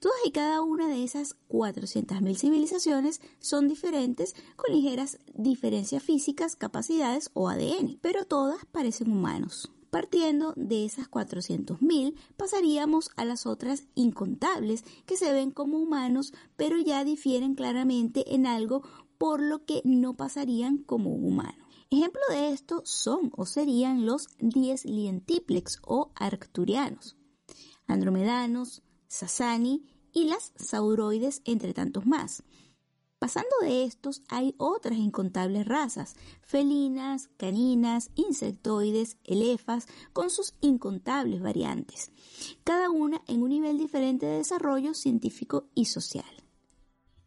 Todas 0.00 0.18
y 0.24 0.30
cada 0.30 0.62
una 0.62 0.88
de 0.88 1.04
esas 1.04 1.36
400.000 1.48 2.36
civilizaciones 2.36 3.20
son 3.38 3.68
diferentes 3.68 4.34
con 4.56 4.74
ligeras 4.74 5.18
diferencias 5.34 6.02
físicas, 6.02 6.56
capacidades 6.56 7.30
o 7.34 7.48
ADN, 7.48 7.98
pero 8.00 8.24
todas 8.24 8.64
parecen 8.66 9.10
humanos. 9.10 9.70
Partiendo 9.90 10.52
de 10.56 10.84
esas 10.84 11.10
400.000, 11.10 12.14
pasaríamos 12.36 13.10
a 13.16 13.24
las 13.24 13.46
otras 13.46 13.84
incontables 13.94 14.84
que 15.06 15.16
se 15.16 15.32
ven 15.32 15.50
como 15.50 15.78
humanos, 15.78 16.34
pero 16.56 16.78
ya 16.78 17.04
difieren 17.04 17.54
claramente 17.54 18.34
en 18.34 18.46
algo 18.46 18.82
por 19.16 19.40
lo 19.40 19.64
que 19.64 19.80
no 19.84 20.14
pasarían 20.14 20.78
como 20.78 21.14
humano. 21.14 21.66
Ejemplo 21.88 22.20
de 22.30 22.52
esto 22.52 22.82
son 22.84 23.30
o 23.36 23.46
serían 23.46 24.06
los 24.06 24.28
10 24.40 24.86
lientiplex 24.86 25.78
o 25.82 26.10
arcturianos, 26.16 27.16
andromedanos, 27.86 28.82
Sasani 29.08 29.84
y 30.12 30.24
las 30.24 30.52
sauroides, 30.56 31.42
entre 31.44 31.74
tantos 31.74 32.06
más. 32.06 32.42
Pasando 33.18 33.56
de 33.62 33.84
estos 33.84 34.22
hay 34.28 34.54
otras 34.58 34.98
incontables 34.98 35.66
razas, 35.66 36.16
felinas, 36.42 37.28
caninas, 37.38 38.10
insectoides, 38.14 39.16
elefas, 39.24 39.86
con 40.12 40.28
sus 40.28 40.54
incontables 40.60 41.40
variantes, 41.40 42.12
cada 42.62 42.90
una 42.90 43.22
en 43.26 43.42
un 43.42 43.48
nivel 43.48 43.78
diferente 43.78 44.26
de 44.26 44.38
desarrollo 44.38 44.92
científico 44.92 45.64
y 45.74 45.86
social. 45.86 46.45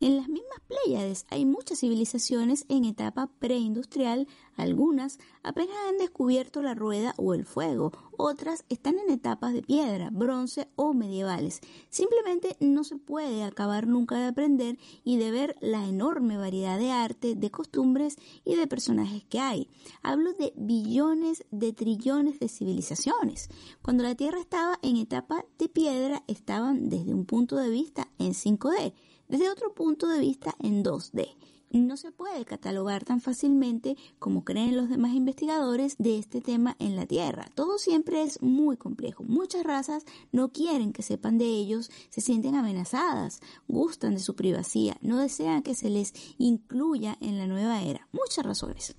En 0.01 0.15
las 0.15 0.29
mismas 0.29 0.59
Pléyades 0.65 1.25
hay 1.29 1.45
muchas 1.45 1.79
civilizaciones 1.79 2.63
en 2.69 2.85
etapa 2.85 3.27
preindustrial, 3.39 4.27
algunas 4.55 5.19
apenas 5.43 5.75
han 5.89 5.97
descubierto 5.97 6.61
la 6.61 6.73
rueda 6.73 7.13
o 7.17 7.33
el 7.33 7.43
fuego, 7.43 7.91
otras 8.15 8.63
están 8.69 8.97
en 8.99 9.09
etapas 9.09 9.51
de 9.51 9.61
piedra, 9.61 10.09
bronce 10.09 10.69
o 10.77 10.93
medievales. 10.93 11.59
Simplemente 11.89 12.55
no 12.61 12.85
se 12.85 12.95
puede 12.95 13.43
acabar 13.43 13.87
nunca 13.87 14.17
de 14.17 14.27
aprender 14.27 14.77
y 15.03 15.17
de 15.17 15.31
ver 15.31 15.55
la 15.59 15.85
enorme 15.85 16.37
variedad 16.37 16.77
de 16.77 16.91
arte, 16.91 17.35
de 17.35 17.51
costumbres 17.51 18.15
y 18.45 18.55
de 18.55 18.67
personajes 18.67 19.25
que 19.25 19.39
hay. 19.39 19.67
Hablo 20.01 20.31
de 20.31 20.53
billones 20.55 21.43
de 21.51 21.73
trillones 21.73 22.39
de 22.39 22.47
civilizaciones. 22.47 23.49
Cuando 23.81 24.03
la 24.03 24.15
Tierra 24.15 24.39
estaba 24.39 24.79
en 24.81 24.95
etapa 24.95 25.43
de 25.57 25.67
piedra, 25.67 26.23
estaban 26.27 26.89
desde 26.89 27.13
un 27.13 27.25
punto 27.25 27.57
de 27.57 27.69
vista 27.69 28.07
en 28.17 28.33
5D 28.33 28.93
desde 29.29 29.49
otro 29.49 29.73
punto 29.73 30.07
de 30.07 30.19
vista 30.19 30.55
en 30.59 30.83
2D. 30.83 31.37
No 31.71 31.97
se 31.97 32.11
puede 32.11 32.45
catalogar 32.45 33.05
tan 33.05 33.21
fácilmente 33.21 33.95
como 34.17 34.43
creen 34.43 34.75
los 34.75 34.89
demás 34.89 35.13
investigadores 35.13 35.97
de 35.99 36.17
este 36.17 36.41
tema 36.41 36.75
en 36.79 36.95
la 36.95 37.05
Tierra. 37.05 37.51
Todo 37.53 37.77
siempre 37.77 38.23
es 38.23 38.41
muy 38.41 38.75
complejo. 38.75 39.23
Muchas 39.23 39.63
razas 39.63 40.03
no 40.31 40.51
quieren 40.51 40.93
que 40.93 41.03
sepan 41.03 41.37
de 41.37 41.45
ellos, 41.45 41.91
se 42.09 42.21
sienten 42.21 42.55
amenazadas, 42.55 43.39
gustan 43.67 44.15
de 44.15 44.19
su 44.19 44.35
privacidad, 44.35 44.97
no 45.01 45.19
desean 45.19 45.61
que 45.61 45.75
se 45.75 45.91
les 45.91 46.13
incluya 46.39 47.17
en 47.21 47.37
la 47.37 47.45
nueva 47.45 47.83
era. 47.83 48.07
Muchas 48.11 48.43
razones. 48.43 48.95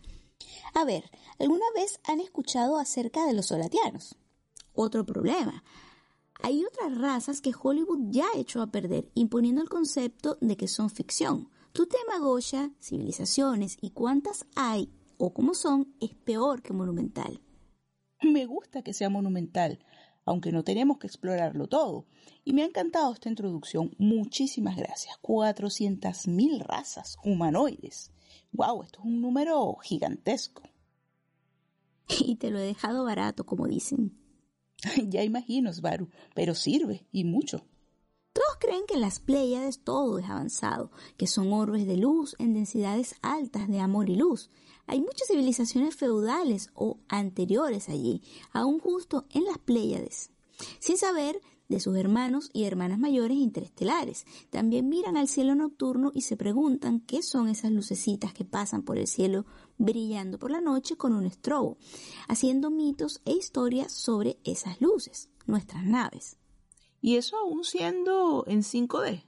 A 0.72 0.84
ver, 0.84 1.10
¿alguna 1.40 1.66
vez 1.74 1.98
han 2.04 2.20
escuchado 2.20 2.78
acerca 2.78 3.26
de 3.26 3.32
los 3.32 3.46
solatianos? 3.46 4.16
Otro 4.74 5.04
problema. 5.04 5.64
Hay 6.42 6.64
otras 6.64 6.96
razas 6.98 7.40
que 7.40 7.52
Hollywood 7.58 8.10
ya 8.10 8.26
echó 8.34 8.62
a 8.62 8.68
perder, 8.68 9.10
imponiendo 9.14 9.60
el 9.60 9.68
concepto 9.68 10.38
de 10.40 10.56
que 10.56 10.68
son 10.68 10.88
ficción. 10.88 11.48
Tu 11.72 11.86
tema 11.86 12.18
Goya, 12.18 12.70
civilizaciones 12.80 13.76
y 13.80 13.90
cuántas 13.90 14.46
hay 14.56 14.90
o 15.18 15.34
cómo 15.34 15.54
son 15.54 15.94
es 16.00 16.14
peor 16.14 16.62
que 16.62 16.72
monumental. 16.72 17.40
Me 18.22 18.46
gusta 18.46 18.82
que 18.82 18.94
sea 18.94 19.10
monumental, 19.10 19.78
aunque 20.24 20.50
no 20.50 20.64
tenemos 20.64 20.98
que 20.98 21.06
explorarlo 21.06 21.68
todo. 21.68 22.06
Y 22.42 22.54
me 22.54 22.62
ha 22.62 22.66
encantado 22.66 23.12
esta 23.12 23.28
introducción. 23.28 23.94
Muchísimas 23.98 24.76
gracias. 24.76 25.16
400.000 25.22 26.60
razas 26.60 27.18
humanoides. 27.22 28.12
¡Wow! 28.52 28.82
Esto 28.82 29.00
es 29.00 29.04
un 29.04 29.20
número 29.20 29.76
gigantesco. 29.82 30.62
Y 32.18 32.36
te 32.36 32.50
lo 32.50 32.58
he 32.58 32.62
dejado 32.62 33.04
barato, 33.04 33.44
como 33.44 33.68
dicen. 33.68 34.18
ya 35.08 35.22
imagino, 35.22 35.72
Svaru, 35.72 36.08
pero 36.34 36.54
sirve 36.54 37.06
y 37.12 37.24
mucho. 37.24 37.64
Todos 38.32 38.58
creen 38.60 38.84
que 38.86 38.94
en 38.94 39.00
las 39.00 39.18
Pléyades 39.18 39.82
todo 39.82 40.18
es 40.18 40.26
avanzado, 40.26 40.92
que 41.16 41.26
son 41.26 41.52
orbes 41.52 41.86
de 41.86 41.96
luz 41.96 42.36
en 42.38 42.54
densidades 42.54 43.16
altas 43.22 43.68
de 43.68 43.80
amor 43.80 44.08
y 44.08 44.14
luz. 44.14 44.50
Hay 44.86 45.00
muchas 45.00 45.28
civilizaciones 45.28 45.96
feudales 45.96 46.70
o 46.74 46.98
anteriores 47.08 47.88
allí, 47.88 48.22
aún 48.52 48.78
justo 48.78 49.26
en 49.30 49.44
las 49.44 49.58
Pléyades, 49.58 50.30
sin 50.78 50.96
saber 50.96 51.40
de 51.70 51.78
sus 51.78 51.96
hermanos 51.96 52.50
y 52.52 52.64
hermanas 52.64 52.98
mayores 52.98 53.36
interestelares. 53.36 54.26
También 54.50 54.88
miran 54.88 55.16
al 55.16 55.28
cielo 55.28 55.54
nocturno 55.54 56.10
y 56.12 56.22
se 56.22 56.36
preguntan 56.36 57.00
qué 57.00 57.22
son 57.22 57.48
esas 57.48 57.70
lucecitas 57.70 58.34
que 58.34 58.44
pasan 58.44 58.82
por 58.82 58.98
el 58.98 59.06
cielo 59.06 59.46
brillando 59.78 60.38
por 60.38 60.50
la 60.50 60.60
noche 60.60 60.96
con 60.96 61.14
un 61.14 61.26
estrobo, 61.26 61.78
haciendo 62.28 62.70
mitos 62.70 63.22
e 63.24 63.32
historias 63.32 63.92
sobre 63.92 64.38
esas 64.44 64.80
luces, 64.80 65.30
nuestras 65.46 65.84
naves. 65.84 66.36
¿Y 67.00 67.16
eso 67.16 67.38
aún 67.38 67.64
siendo 67.64 68.44
en 68.48 68.62
5D? 68.62 69.24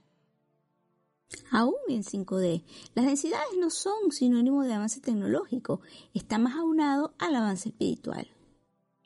Aún 1.49 1.75
en 1.87 2.03
5D, 2.03 2.63
las 2.93 3.05
densidades 3.05 3.57
no 3.57 3.69
son 3.69 4.11
sinónimo 4.11 4.63
de 4.63 4.73
avance 4.73 4.99
tecnológico, 4.99 5.79
está 6.13 6.37
más 6.37 6.55
aunado 6.57 7.15
al 7.17 7.35
avance 7.35 7.69
espiritual. 7.69 8.32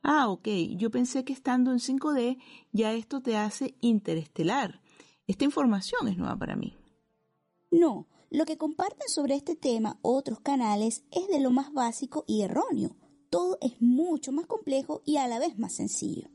Ah, 0.04 0.30
ok, 0.30 0.48
yo 0.78 0.90
pensé 0.92 1.26
que 1.26 1.34
estando 1.34 1.72
en 1.72 1.80
5D 1.80 2.38
ya 2.72 2.94
esto 2.94 3.22
te 3.22 3.36
hace 3.36 3.76
interestelar. 3.82 4.82
Esta 5.28 5.44
información 5.44 6.08
es 6.08 6.18
nueva 6.18 6.38
para 6.38 6.56
mí. 6.56 6.76
No, 7.72 8.08
lo 8.30 8.46
que 8.46 8.58
comparten 8.58 9.10
sobre 9.10 9.36
este 9.36 9.56
tema 9.56 10.00
otros 10.02 10.40
canales 10.40 11.04
es 11.12 11.28
de 11.28 11.40
lo 11.40 11.52
más 11.52 11.74
básico 11.74 12.24
y 12.28 12.42
erróneo. 12.42 12.96
Todo 13.30 13.58
es 13.62 13.82
mucho 13.82 14.32
más 14.32 14.46
complejo 14.46 15.02
y 15.06 15.18
a 15.18 15.28
la 15.28 15.40
vez 15.40 15.58
más 15.58 15.74
sencillo. 15.74 16.30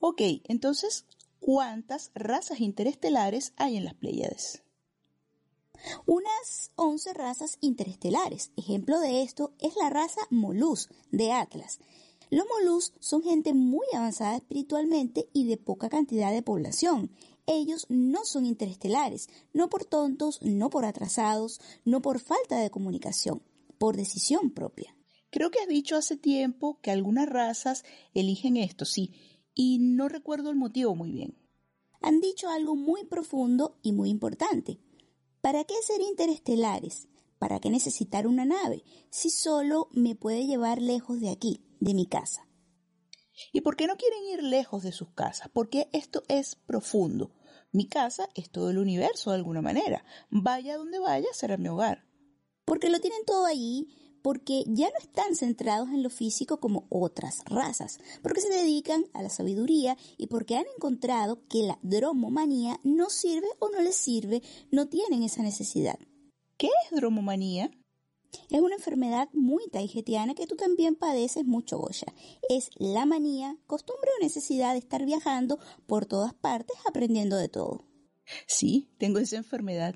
Ok, 0.00 0.20
entonces, 0.44 1.06
¿cuántas 1.40 2.10
razas 2.14 2.60
interestelares 2.60 3.54
hay 3.56 3.76
en 3.76 3.84
las 3.84 3.94
Pléyades? 3.94 4.62
Unas 6.06 6.72
11 6.76 7.14
razas 7.14 7.58
interestelares. 7.60 8.50
Ejemplo 8.56 9.00
de 9.00 9.22
esto 9.22 9.52
es 9.58 9.76
la 9.76 9.90
raza 9.90 10.20
Molus 10.30 10.88
de 11.10 11.32
Atlas, 11.32 11.80
los 12.30 12.44
Molus 12.46 12.92
son 12.98 13.22
gente 13.22 13.54
muy 13.54 13.86
avanzada 13.94 14.36
espiritualmente 14.36 15.28
y 15.32 15.46
de 15.46 15.56
poca 15.56 15.88
cantidad 15.88 16.32
de 16.32 16.42
población. 16.42 17.10
Ellos 17.46 17.86
no 17.88 18.24
son 18.24 18.46
interestelares, 18.46 19.28
no 19.52 19.68
por 19.68 19.84
tontos, 19.84 20.40
no 20.42 20.68
por 20.68 20.84
atrasados, 20.84 21.60
no 21.84 22.02
por 22.02 22.18
falta 22.18 22.58
de 22.58 22.70
comunicación, 22.70 23.42
por 23.78 23.96
decisión 23.96 24.50
propia. 24.50 24.96
Creo 25.30 25.50
que 25.50 25.60
has 25.60 25.68
dicho 25.68 25.96
hace 25.96 26.16
tiempo 26.16 26.80
que 26.80 26.90
algunas 26.90 27.28
razas 27.28 27.84
eligen 28.14 28.56
esto, 28.56 28.84
sí, 28.84 29.12
y 29.54 29.78
no 29.78 30.08
recuerdo 30.08 30.50
el 30.50 30.56
motivo 30.56 30.94
muy 30.96 31.12
bien. 31.12 31.36
Han 32.00 32.20
dicho 32.20 32.48
algo 32.48 32.74
muy 32.74 33.04
profundo 33.04 33.78
y 33.82 33.92
muy 33.92 34.10
importante. 34.10 34.80
¿Para 35.40 35.64
qué 35.64 35.74
ser 35.82 36.00
interestelares? 36.00 37.08
¿Para 37.38 37.60
qué 37.60 37.70
necesitar 37.70 38.26
una 38.26 38.44
nave 38.44 38.84
si 39.10 39.30
solo 39.30 39.88
me 39.92 40.14
puede 40.14 40.46
llevar 40.46 40.80
lejos 40.80 41.20
de 41.20 41.30
aquí? 41.30 41.65
De 41.80 41.94
mi 41.94 42.06
casa. 42.06 42.46
¿Y 43.52 43.60
por 43.60 43.76
qué 43.76 43.86
no 43.86 43.96
quieren 43.96 44.24
ir 44.32 44.42
lejos 44.42 44.82
de 44.82 44.92
sus 44.92 45.10
casas? 45.10 45.50
Porque 45.52 45.88
esto 45.92 46.22
es 46.28 46.56
profundo. 46.56 47.32
Mi 47.72 47.86
casa 47.86 48.28
es 48.34 48.50
todo 48.50 48.70
el 48.70 48.78
universo 48.78 49.30
de 49.30 49.36
alguna 49.36 49.60
manera. 49.60 50.04
Vaya 50.30 50.76
donde 50.76 50.98
vaya, 50.98 51.28
será 51.32 51.56
mi 51.56 51.68
hogar. 51.68 52.06
Porque 52.64 52.88
lo 52.88 53.00
tienen 53.00 53.24
todo 53.26 53.44
allí, 53.44 53.88
porque 54.22 54.64
ya 54.66 54.88
no 54.88 54.98
están 54.98 55.36
centrados 55.36 55.88
en 55.90 56.02
lo 56.02 56.10
físico 56.10 56.58
como 56.58 56.86
otras 56.88 57.44
razas, 57.44 58.00
porque 58.22 58.40
se 58.40 58.48
dedican 58.48 59.04
a 59.12 59.22
la 59.22 59.30
sabiduría 59.30 59.96
y 60.16 60.26
porque 60.26 60.56
han 60.56 60.64
encontrado 60.74 61.46
que 61.46 61.62
la 61.62 61.78
dromomanía 61.82 62.80
no 62.82 63.08
sirve 63.08 63.46
o 63.60 63.70
no 63.70 63.80
les 63.82 63.94
sirve, 63.94 64.42
no 64.72 64.88
tienen 64.88 65.22
esa 65.22 65.42
necesidad. 65.42 65.98
¿Qué 66.56 66.66
es 66.66 66.96
dromomanía? 66.96 67.70
Es 68.50 68.60
una 68.60 68.76
enfermedad 68.76 69.28
muy 69.32 69.68
taijetiana 69.68 70.34
que 70.34 70.46
tú 70.46 70.56
también 70.56 70.94
padeces 70.94 71.44
mucho, 71.44 71.78
Goya. 71.78 72.12
Es 72.48 72.70
la 72.76 73.06
manía, 73.06 73.56
costumbre 73.66 74.10
o 74.18 74.22
necesidad 74.22 74.72
de 74.72 74.78
estar 74.78 75.04
viajando 75.04 75.58
por 75.86 76.06
todas 76.06 76.34
partes 76.34 76.76
aprendiendo 76.86 77.36
de 77.36 77.48
todo. 77.48 77.84
Sí, 78.46 78.88
tengo 78.98 79.18
esa 79.18 79.36
enfermedad. 79.36 79.94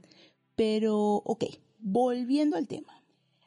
Pero, 0.57 0.99
ok, 1.25 1.45
volviendo 1.79 2.57
al 2.57 2.69
tema. 2.69 3.03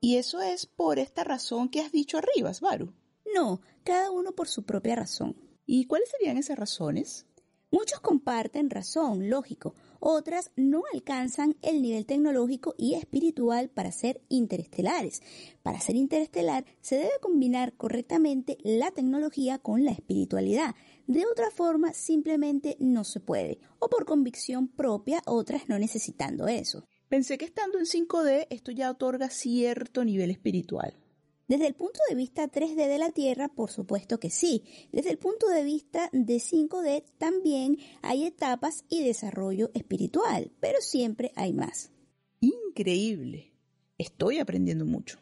¿Y 0.00 0.16
eso 0.16 0.40
es 0.40 0.64
por 0.64 0.98
esta 0.98 1.22
razón 1.22 1.68
que 1.68 1.82
has 1.82 1.92
dicho 1.92 2.16
arriba, 2.16 2.54
Svaru? 2.54 2.94
No, 3.34 3.60
cada 3.84 4.10
uno 4.10 4.32
por 4.32 4.48
su 4.48 4.62
propia 4.62 4.96
razón. 4.96 5.36
¿Y 5.66 5.84
cuáles 5.84 6.08
serían 6.08 6.38
esas 6.38 6.58
razones? 6.58 7.26
Muchos 7.70 8.00
comparten 8.00 8.70
razón, 8.70 9.28
lógico, 9.28 9.74
otras 10.00 10.50
no 10.56 10.82
alcanzan 10.92 11.56
el 11.62 11.82
nivel 11.82 12.06
tecnológico 12.06 12.74
y 12.78 12.94
espiritual 12.94 13.68
para 13.68 13.92
ser 13.92 14.20
interestelares. 14.28 15.22
Para 15.62 15.80
ser 15.80 15.96
interestelar 15.96 16.64
se 16.80 16.96
debe 16.96 17.12
combinar 17.20 17.72
correctamente 17.74 18.58
la 18.62 18.90
tecnología 18.90 19.58
con 19.58 19.84
la 19.84 19.92
espiritualidad. 19.92 20.74
De 21.06 21.26
otra 21.26 21.50
forma 21.50 21.92
simplemente 21.92 22.76
no 22.80 23.04
se 23.04 23.20
puede, 23.20 23.58
o 23.78 23.88
por 23.88 24.04
convicción 24.04 24.68
propia, 24.68 25.22
otras 25.26 25.68
no 25.68 25.78
necesitando 25.78 26.48
eso. 26.48 26.84
Pensé 27.08 27.38
que 27.38 27.46
estando 27.46 27.78
en 27.78 27.86
5D 27.86 28.46
esto 28.50 28.70
ya 28.70 28.90
otorga 28.90 29.30
cierto 29.30 30.04
nivel 30.04 30.30
espiritual. 30.30 30.94
Desde 31.48 31.66
el 31.66 31.74
punto 31.74 31.98
de 32.10 32.14
vista 32.14 32.46
3D 32.46 32.86
de 32.86 32.98
la 32.98 33.10
Tierra, 33.10 33.48
por 33.48 33.70
supuesto 33.70 34.20
que 34.20 34.28
sí. 34.28 34.64
Desde 34.92 35.10
el 35.10 35.16
punto 35.16 35.48
de 35.48 35.64
vista 35.64 36.10
de 36.12 36.36
5D 36.36 37.04
también 37.16 37.78
hay 38.02 38.26
etapas 38.26 38.84
y 38.90 39.02
desarrollo 39.02 39.70
espiritual, 39.72 40.52
pero 40.60 40.82
siempre 40.82 41.32
hay 41.36 41.54
más. 41.54 41.90
Increíble. 42.40 43.54
Estoy 43.96 44.38
aprendiendo 44.38 44.84
mucho. 44.84 45.18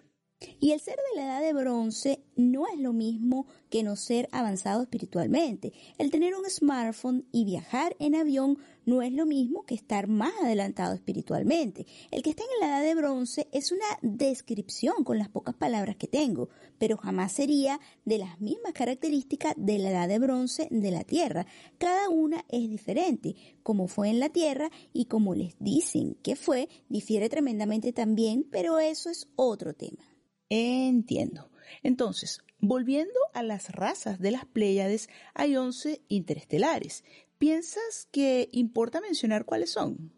Y 0.60 0.72
el 0.72 0.80
ser 0.80 0.96
de 0.96 1.20
la 1.20 1.26
edad 1.26 1.40
de 1.40 1.52
bronce 1.54 2.20
no 2.34 2.66
es 2.66 2.78
lo 2.78 2.92
mismo 2.92 3.46
que 3.70 3.84
no 3.84 3.94
ser 3.94 4.28
avanzado 4.32 4.82
espiritualmente. 4.82 5.72
El 5.96 6.10
tener 6.10 6.34
un 6.34 6.44
smartphone 6.50 7.24
y 7.30 7.44
viajar 7.44 7.96
en 8.00 8.16
avión 8.16 8.58
no 8.86 9.02
es 9.02 9.12
lo 9.12 9.26
mismo 9.26 9.64
que 9.66 9.74
estar 9.74 10.06
más 10.06 10.32
adelantado 10.42 10.94
espiritualmente. 10.94 11.86
El 12.10 12.22
que 12.22 12.30
está 12.30 12.44
en 12.44 12.60
la 12.60 12.78
edad 12.78 12.86
de 12.86 12.94
bronce 12.94 13.48
es 13.52 13.72
una 13.72 13.84
descripción 14.00 15.04
con 15.04 15.18
las 15.18 15.28
pocas 15.28 15.54
palabras 15.54 15.96
que 15.96 16.06
tengo, 16.06 16.48
pero 16.78 16.96
jamás 16.96 17.32
sería 17.32 17.80
de 18.04 18.18
las 18.18 18.40
mismas 18.40 18.72
características 18.72 19.54
de 19.56 19.78
la 19.78 19.90
edad 19.90 20.08
de 20.08 20.18
bronce 20.18 20.68
de 20.70 20.90
la 20.90 21.04
Tierra. 21.04 21.46
Cada 21.78 22.08
una 22.08 22.44
es 22.48 22.70
diferente. 22.70 23.34
Como 23.62 23.88
fue 23.88 24.08
en 24.08 24.20
la 24.20 24.28
Tierra 24.28 24.70
y 24.92 25.06
como 25.06 25.34
les 25.34 25.56
dicen 25.58 26.16
que 26.22 26.36
fue, 26.36 26.68
difiere 26.88 27.28
tremendamente 27.28 27.92
también, 27.92 28.46
pero 28.50 28.78
eso 28.78 29.10
es 29.10 29.28
otro 29.34 29.74
tema. 29.74 30.04
Entiendo. 30.48 31.50
Entonces, 31.82 32.40
volviendo 32.60 33.18
a 33.34 33.42
las 33.42 33.70
razas 33.70 34.20
de 34.20 34.30
las 34.30 34.44
Pléyades, 34.44 35.08
hay 35.34 35.56
11 35.56 36.00
interestelares. 36.08 37.04
¿Piensas 37.38 38.08
que 38.10 38.48
importa 38.52 39.00
mencionar 39.00 39.44
cuáles 39.44 39.70
son? 39.70 40.12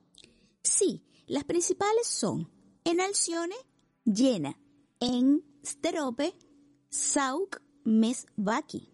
Sí, 0.63 1.03
las 1.27 1.45
principales 1.45 2.07
son 2.07 2.51
en 2.85 3.01
Alcione, 3.01 3.57
Llena, 4.05 4.59
en 5.01 5.45
Sterope, 5.65 6.35
Sauk, 6.91 7.61
Mesvaki, 7.85 8.89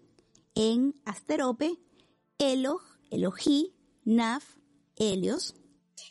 en 0.55 0.95
Asterope, 1.05 1.79
Eloj, 2.39 2.83
Elojí, 3.11 3.75
Naf, 4.05 4.57
Helios, 4.97 5.55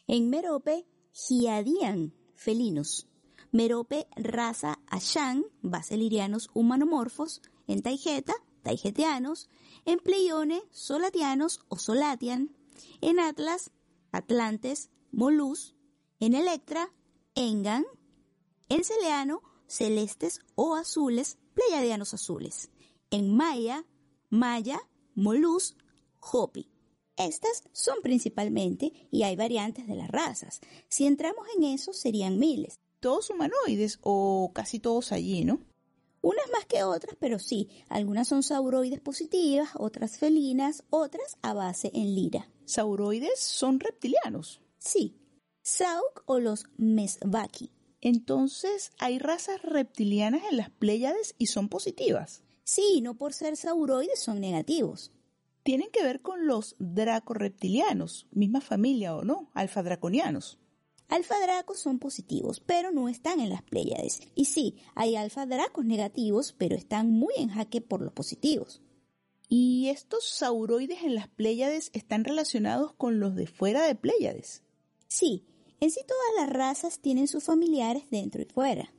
en 0.07 0.29
Merope, 0.29 0.85
Giadian, 1.13 2.13
felinos, 2.35 3.07
Merope, 3.51 4.07
raza 4.15 4.79
Ashan, 4.87 5.45
baselirianos 5.61 6.49
humanomorfos, 6.53 7.41
en 7.67 7.81
Taijeta, 7.81 8.33
taijetianos, 8.63 9.49
en 9.85 9.99
Pleione, 9.99 10.63
solatianos 10.71 11.61
o 11.67 11.77
solatian, 11.77 12.55
en 13.01 13.19
Atlas, 13.19 13.71
atlantes, 14.11 14.89
molus, 15.11 15.75
en 16.19 16.33
Electra, 16.33 16.91
engan, 17.35 17.85
en 18.69 18.83
Celeano, 18.83 19.41
celestes 19.67 20.41
o 20.55 20.75
azules, 20.75 21.37
pleiadianos 21.53 22.13
azules, 22.13 22.71
en 23.11 23.35
Maya, 23.35 23.85
maya, 24.29 24.79
molus, 25.15 25.75
hopi. 26.19 26.69
Estas 27.15 27.63
son 27.71 27.97
principalmente, 28.01 28.91
y 29.11 29.23
hay 29.23 29.35
variantes 29.35 29.87
de 29.87 29.95
las 29.95 30.09
razas. 30.09 30.61
Si 30.89 31.05
entramos 31.05 31.47
en 31.55 31.63
eso, 31.63 31.93
serían 31.93 32.39
miles 32.39 32.79
todos 33.03 33.29
humanoides 33.29 33.99
o 34.01 34.51
casi 34.55 34.79
todos 34.79 35.11
allí, 35.11 35.43
¿no? 35.43 35.59
Unas 36.23 36.49
más 36.53 36.65
que 36.65 36.83
otras, 36.83 37.17
pero 37.19 37.37
sí, 37.37 37.67
algunas 37.89 38.29
son 38.29 38.43
sauroides 38.43 39.01
positivas, 39.01 39.71
otras 39.75 40.17
felinas, 40.17 40.85
otras 40.89 41.37
a 41.41 41.53
base 41.53 41.91
en 41.93 42.15
lira. 42.15 42.49
¿Sauroides 42.63 43.41
son 43.41 43.81
reptilianos? 43.81 44.61
Sí, 44.77 45.17
Sauk 45.63 46.23
o 46.25 46.39
los 46.39 46.67
Mesvaki. 46.77 47.71
Entonces, 47.99 48.93
¿hay 48.99 49.19
razas 49.19 49.61
reptilianas 49.63 50.43
en 50.49 50.55
las 50.55 50.69
Pléyades 50.69 51.35
y 51.37 51.47
son 51.47 51.67
positivas? 51.67 52.41
Sí, 52.63 53.01
no 53.01 53.15
por 53.15 53.33
ser 53.33 53.57
sauroides 53.57 54.21
son 54.21 54.39
negativos. 54.39 55.11
Tienen 55.63 55.89
que 55.91 56.03
ver 56.03 56.21
con 56.21 56.47
los 56.47 56.77
dracoreptilianos, 56.79 58.27
misma 58.31 58.61
familia 58.61 59.13
o 59.13 59.25
no, 59.25 59.51
alfa 59.53 59.83
draconianos. 59.83 60.57
Alfa 61.09 61.39
Dracos 61.39 61.79
son 61.79 61.99
positivos, 61.99 62.59
pero 62.59 62.91
no 62.91 63.07
están 63.09 63.39
en 63.39 63.49
las 63.49 63.61
Pléyades. 63.61 64.21
Y 64.35 64.45
sí, 64.45 64.77
hay 64.95 65.15
Alfa 65.15 65.45
Dracos 65.45 65.85
negativos, 65.85 66.53
pero 66.57 66.75
están 66.75 67.11
muy 67.11 67.33
en 67.37 67.49
jaque 67.49 67.81
por 67.81 68.01
los 68.01 68.13
positivos. 68.13 68.81
¿Y 69.49 69.89
estos 69.89 70.27
sauroides 70.27 71.03
en 71.03 71.15
las 71.15 71.27
Pléyades 71.27 71.91
están 71.93 72.23
relacionados 72.23 72.93
con 72.93 73.19
los 73.19 73.35
de 73.35 73.45
fuera 73.45 73.85
de 73.85 73.95
Pléyades? 73.95 74.63
Sí, 75.07 75.45
en 75.79 75.91
sí 75.91 76.01
todas 76.07 76.47
las 76.47 76.49
razas 76.49 76.99
tienen 76.99 77.27
sus 77.27 77.43
familiares 77.43 78.05
dentro 78.09 78.41
y 78.41 78.45
fuera. 78.45 78.91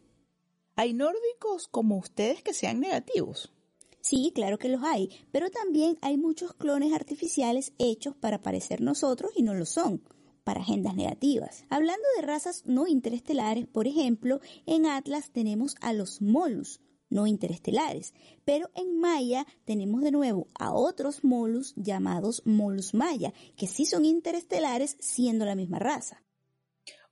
¿Hay 0.76 0.92
nórdicos 0.92 1.66
como 1.68 1.96
ustedes 1.96 2.42
que 2.42 2.54
sean 2.54 2.78
negativos? 2.78 3.52
Sí, 4.00 4.32
claro 4.34 4.58
que 4.58 4.68
los 4.68 4.82
hay, 4.84 5.08
pero 5.32 5.50
también 5.50 5.98
hay 6.02 6.18
muchos 6.18 6.52
clones 6.52 6.92
artificiales 6.92 7.72
hechos 7.78 8.14
para 8.14 8.42
parecer 8.42 8.80
nosotros 8.80 9.32
y 9.34 9.42
no 9.42 9.54
lo 9.54 9.64
son 9.66 10.02
para 10.44 10.60
agendas 10.60 10.94
negativas. 10.94 11.64
Hablando 11.70 12.04
de 12.16 12.22
razas 12.22 12.62
no 12.66 12.86
interestelares, 12.86 13.66
por 13.66 13.88
ejemplo, 13.88 14.40
en 14.66 14.86
Atlas 14.86 15.30
tenemos 15.30 15.76
a 15.80 15.92
los 15.92 16.20
molus, 16.22 16.80
no 17.10 17.26
interestelares, 17.26 18.14
pero 18.44 18.70
en 18.74 19.00
Maya 19.00 19.46
tenemos 19.64 20.02
de 20.02 20.10
nuevo 20.10 20.48
a 20.54 20.72
otros 20.72 21.24
molus 21.24 21.74
llamados 21.76 22.42
molus 22.44 22.94
maya, 22.94 23.32
que 23.56 23.66
sí 23.66 23.86
son 23.86 24.04
interestelares 24.04 24.96
siendo 25.00 25.44
la 25.44 25.54
misma 25.54 25.78
raza. 25.78 26.22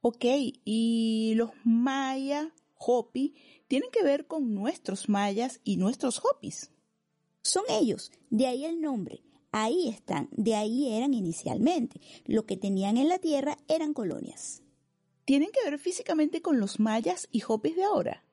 Ok, 0.00 0.24
y 0.64 1.34
los 1.36 1.50
maya, 1.64 2.52
Hopi, 2.74 3.34
tienen 3.68 3.90
que 3.92 4.02
ver 4.02 4.26
con 4.26 4.54
nuestros 4.54 5.08
mayas 5.08 5.60
y 5.62 5.76
nuestros 5.76 6.20
Hopis. 6.24 6.72
Son 7.42 7.62
ellos, 7.68 8.10
de 8.28 8.46
ahí 8.46 8.64
el 8.64 8.80
nombre. 8.80 9.22
Ahí 9.52 9.88
están, 9.88 10.28
de 10.32 10.54
ahí 10.54 10.96
eran 10.96 11.12
inicialmente. 11.12 12.00
Lo 12.24 12.46
que 12.46 12.56
tenían 12.56 12.96
en 12.96 13.08
la 13.08 13.18
tierra 13.18 13.58
eran 13.68 13.92
colonias. 13.92 14.62
¿Tienen 15.26 15.50
que 15.52 15.70
ver 15.70 15.78
físicamente 15.78 16.42
con 16.42 16.58
los 16.58 16.80
mayas 16.80 17.28
y 17.30 17.42
hopis 17.46 17.76
de 17.76 17.84
ahora? 17.84 18.24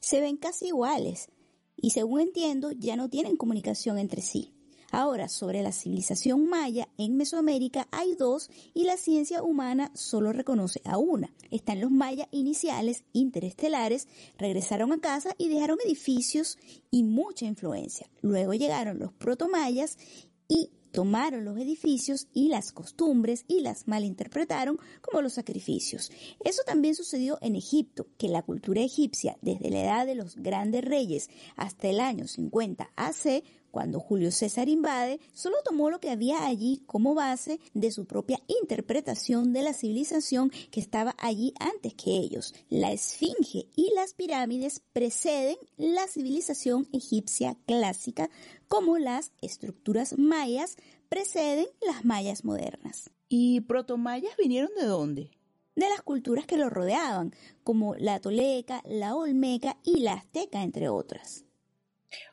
Se 0.00 0.20
ven 0.20 0.36
casi 0.36 0.66
iguales 0.66 1.28
y 1.76 1.90
según 1.90 2.20
entiendo 2.20 2.72
ya 2.72 2.96
no 2.96 3.08
tienen 3.08 3.36
comunicación 3.36 3.98
entre 3.98 4.20
sí. 4.20 4.52
Ahora, 4.90 5.28
sobre 5.28 5.62
la 5.62 5.72
civilización 5.72 6.48
maya 6.48 6.88
en 6.96 7.16
Mesoamérica 7.18 7.88
hay 7.90 8.14
dos 8.14 8.48
y 8.72 8.84
la 8.84 8.96
ciencia 8.96 9.42
humana 9.42 9.90
solo 9.94 10.32
reconoce 10.32 10.80
a 10.84 10.96
una. 10.96 11.30
Están 11.50 11.80
los 11.80 11.90
mayas 11.90 12.26
iniciales 12.30 13.04
interestelares, 13.12 14.08
regresaron 14.38 14.92
a 14.92 14.98
casa 14.98 15.34
y 15.36 15.48
dejaron 15.48 15.76
edificios 15.84 16.56
y 16.90 17.02
mucha 17.02 17.44
influencia. 17.44 18.08
Luego 18.22 18.54
llegaron 18.54 18.98
los 18.98 19.12
protomayas 19.12 19.98
y 20.48 20.70
tomaron 20.90 21.44
los 21.44 21.58
edificios 21.58 22.26
y 22.32 22.48
las 22.48 22.72
costumbres 22.72 23.44
y 23.46 23.60
las 23.60 23.86
malinterpretaron 23.86 24.78
como 25.00 25.22
los 25.22 25.34
sacrificios. 25.34 26.10
Eso 26.44 26.62
también 26.66 26.94
sucedió 26.94 27.38
en 27.40 27.56
Egipto, 27.56 28.06
que 28.16 28.28
la 28.28 28.42
cultura 28.42 28.80
egipcia, 28.80 29.36
desde 29.42 29.70
la 29.70 29.82
edad 29.82 30.06
de 30.06 30.14
los 30.14 30.36
grandes 30.36 30.84
reyes 30.84 31.30
hasta 31.56 31.88
el 31.88 32.00
año 32.00 32.26
50 32.26 32.90
AC, 32.96 33.44
cuando 33.70 34.00
Julio 34.00 34.30
César 34.32 34.68
invade, 34.68 35.20
solo 35.32 35.56
tomó 35.64 35.90
lo 35.90 36.00
que 36.00 36.10
había 36.10 36.46
allí 36.46 36.82
como 36.86 37.14
base 37.14 37.60
de 37.74 37.90
su 37.90 38.06
propia 38.06 38.40
interpretación 38.60 39.52
de 39.52 39.62
la 39.62 39.74
civilización 39.74 40.50
que 40.70 40.80
estaba 40.80 41.14
allí 41.18 41.52
antes 41.60 41.94
que 41.94 42.10
ellos. 42.10 42.54
La 42.70 42.92
esfinge 42.92 43.66
y 43.76 43.92
las 43.94 44.14
pirámides 44.14 44.82
preceden 44.92 45.56
la 45.76 46.06
civilización 46.08 46.88
egipcia 46.92 47.56
clásica 47.66 48.30
como 48.68 48.98
las 48.98 49.32
estructuras 49.40 50.18
mayas 50.18 50.76
preceden 51.08 51.66
las 51.80 52.04
mayas 52.04 52.44
modernas. 52.44 53.10
¿Y 53.28 53.62
protomayas 53.62 54.36
vinieron 54.36 54.70
de 54.78 54.86
dónde? 54.86 55.30
De 55.74 55.88
las 55.88 56.02
culturas 56.02 56.46
que 56.46 56.56
lo 56.56 56.70
rodeaban, 56.70 57.34
como 57.64 57.94
la 57.94 58.20
toleca, 58.20 58.82
la 58.84 59.14
olmeca 59.14 59.78
y 59.84 60.00
la 60.00 60.14
azteca, 60.14 60.62
entre 60.62 60.88
otras. 60.88 61.44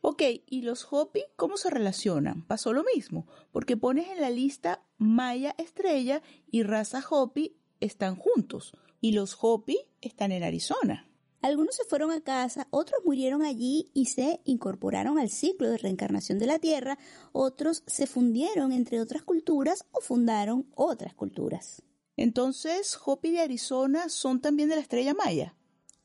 Ok, 0.02 0.24
¿y 0.48 0.62
los 0.62 0.88
Hopi 0.90 1.24
cómo 1.36 1.58
se 1.58 1.70
relacionan? 1.70 2.46
Pasó 2.48 2.74
lo 2.74 2.84
mismo, 2.96 3.28
porque 3.52 3.78
pones 3.78 4.08
en 4.10 4.22
la 4.22 4.30
lista 4.30 4.82
Maya 4.98 5.54
Estrella 5.58 6.22
y 6.50 6.64
raza 6.64 7.04
Hopi 7.10 7.58
están 7.80 8.16
juntos, 8.16 8.74
y 9.02 9.12
los 9.12 9.38
Hopi 9.40 9.78
están 10.02 10.32
en 10.32 10.44
Arizona. 10.44 11.08
Algunos 11.46 11.76
se 11.76 11.84
fueron 11.84 12.10
a 12.10 12.22
casa, 12.22 12.68
otros 12.72 13.02
murieron 13.06 13.44
allí 13.44 13.92
y 13.94 14.08
se 14.08 14.42
incorporaron 14.46 15.20
al 15.20 15.30
ciclo 15.30 15.70
de 15.70 15.78
reencarnación 15.78 16.40
de 16.40 16.48
la 16.48 16.58
Tierra, 16.58 16.98
otros 17.34 17.84
se 17.86 18.08
fundieron 18.08 18.72
entre 18.72 19.00
otras 19.00 19.22
culturas 19.22 19.86
o 19.92 20.02
fundaron 20.02 20.68
otras 20.74 21.14
culturas. 21.14 21.84
Entonces, 22.18 22.98
Hopi 23.06 23.30
de 23.30 23.42
Arizona 23.42 24.10
son 24.10 24.42
también 24.42 24.70
de 24.70 24.76
la 24.76 24.82
estrella 24.82 25.14
Maya. 25.14 25.56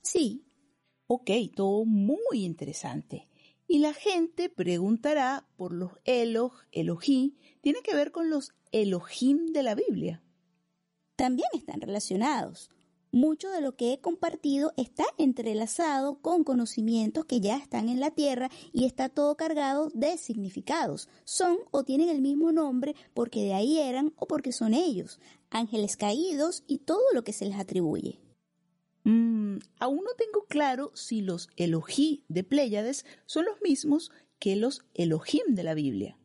Sí. 0.02 0.44
Ok, 1.06 1.30
todo 1.56 1.86
muy 1.86 2.44
interesante. 2.44 3.26
Y 3.66 3.78
la 3.78 3.94
gente 3.94 4.50
preguntará 4.50 5.48
por 5.56 5.72
los 5.72 5.92
Eloj, 6.04 6.52
Elohim, 6.70 7.34
tiene 7.62 7.80
que 7.80 7.94
ver 7.94 8.12
con 8.12 8.28
los 8.28 8.52
Elohim 8.72 9.54
de 9.54 9.62
la 9.62 9.74
Biblia. 9.74 10.22
También 11.16 11.48
están 11.54 11.80
relacionados. 11.80 12.68
Mucho 13.12 13.50
de 13.50 13.60
lo 13.60 13.74
que 13.74 13.92
he 13.92 14.00
compartido 14.00 14.72
está 14.76 15.04
entrelazado 15.18 16.20
con 16.20 16.44
conocimientos 16.44 17.24
que 17.24 17.40
ya 17.40 17.56
están 17.56 17.88
en 17.88 17.98
la 17.98 18.12
Tierra 18.12 18.50
y 18.72 18.84
está 18.84 19.08
todo 19.08 19.36
cargado 19.36 19.90
de 19.94 20.16
significados. 20.16 21.08
Son 21.24 21.58
o 21.72 21.82
tienen 21.82 22.08
el 22.08 22.20
mismo 22.20 22.52
nombre 22.52 22.94
porque 23.12 23.42
de 23.42 23.54
ahí 23.54 23.78
eran 23.78 24.12
o 24.16 24.28
porque 24.28 24.52
son 24.52 24.74
ellos, 24.74 25.18
ángeles 25.50 25.96
caídos 25.96 26.62
y 26.68 26.78
todo 26.78 27.02
lo 27.12 27.24
que 27.24 27.32
se 27.32 27.46
les 27.46 27.58
atribuye. 27.58 28.20
Mm, 29.02 29.58
aún 29.80 30.04
no 30.04 30.12
tengo 30.16 30.46
claro 30.46 30.92
si 30.94 31.20
los 31.20 31.48
Elohim 31.56 32.22
de 32.28 32.44
Pléyades 32.44 33.04
son 33.26 33.46
los 33.46 33.60
mismos 33.60 34.12
que 34.38 34.54
los 34.54 34.84
Elohim 34.94 35.42
de 35.48 35.64
la 35.64 35.74
Biblia. 35.74 36.19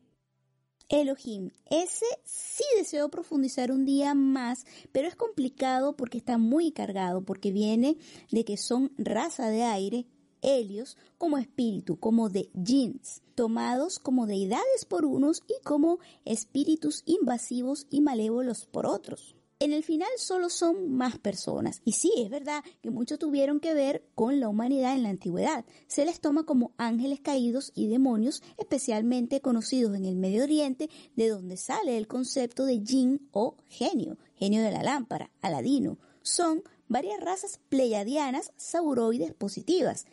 Elohim. 0.88 1.50
Ese 1.70 2.06
sí 2.24 2.64
deseo 2.76 3.10
profundizar 3.10 3.72
un 3.72 3.84
día 3.84 4.14
más, 4.14 4.64
pero 4.92 5.08
es 5.08 5.16
complicado 5.16 5.96
porque 5.96 6.18
está 6.18 6.38
muy 6.38 6.72
cargado, 6.72 7.22
porque 7.22 7.52
viene 7.52 7.96
de 8.30 8.44
que 8.44 8.56
son 8.56 8.92
raza 8.98 9.48
de 9.48 9.62
aire, 9.62 10.06
helios, 10.42 10.96
como 11.18 11.38
espíritu, 11.38 11.98
como 11.98 12.28
de 12.28 12.50
jeans, 12.54 13.22
tomados 13.34 13.98
como 13.98 14.26
deidades 14.26 14.84
por 14.88 15.04
unos 15.04 15.42
y 15.48 15.62
como 15.64 15.98
espíritus 16.24 17.02
invasivos 17.06 17.86
y 17.90 18.00
malévolos 18.00 18.66
por 18.66 18.86
otros 18.86 19.35
en 19.58 19.72
el 19.72 19.82
final 19.82 20.08
solo 20.18 20.50
son 20.50 20.92
más 20.92 21.18
personas. 21.18 21.80
Y 21.84 21.92
sí, 21.92 22.12
es 22.18 22.30
verdad 22.30 22.62
que 22.82 22.90
muchos 22.90 23.18
tuvieron 23.18 23.60
que 23.60 23.74
ver 23.74 24.04
con 24.14 24.38
la 24.38 24.48
humanidad 24.48 24.94
en 24.94 25.02
la 25.02 25.08
antigüedad. 25.08 25.64
Se 25.86 26.04
les 26.04 26.20
toma 26.20 26.44
como 26.44 26.72
ángeles 26.76 27.20
caídos 27.20 27.72
y 27.74 27.88
demonios, 27.88 28.42
especialmente 28.58 29.40
conocidos 29.40 29.96
en 29.96 30.04
el 30.04 30.16
Medio 30.16 30.42
Oriente, 30.42 30.90
de 31.14 31.28
donde 31.28 31.56
sale 31.56 31.96
el 31.96 32.06
concepto 32.06 32.66
de 32.66 32.80
jinn 32.84 33.28
o 33.32 33.56
genio, 33.68 34.18
genio 34.34 34.62
de 34.62 34.72
la 34.72 34.82
lámpara, 34.82 35.30
aladino. 35.40 35.98
Son 36.22 36.62
varias 36.88 37.20
razas 37.20 37.60
pleiadianas 37.68 38.52
sauroides 38.56 39.32
positivas, 39.34 40.06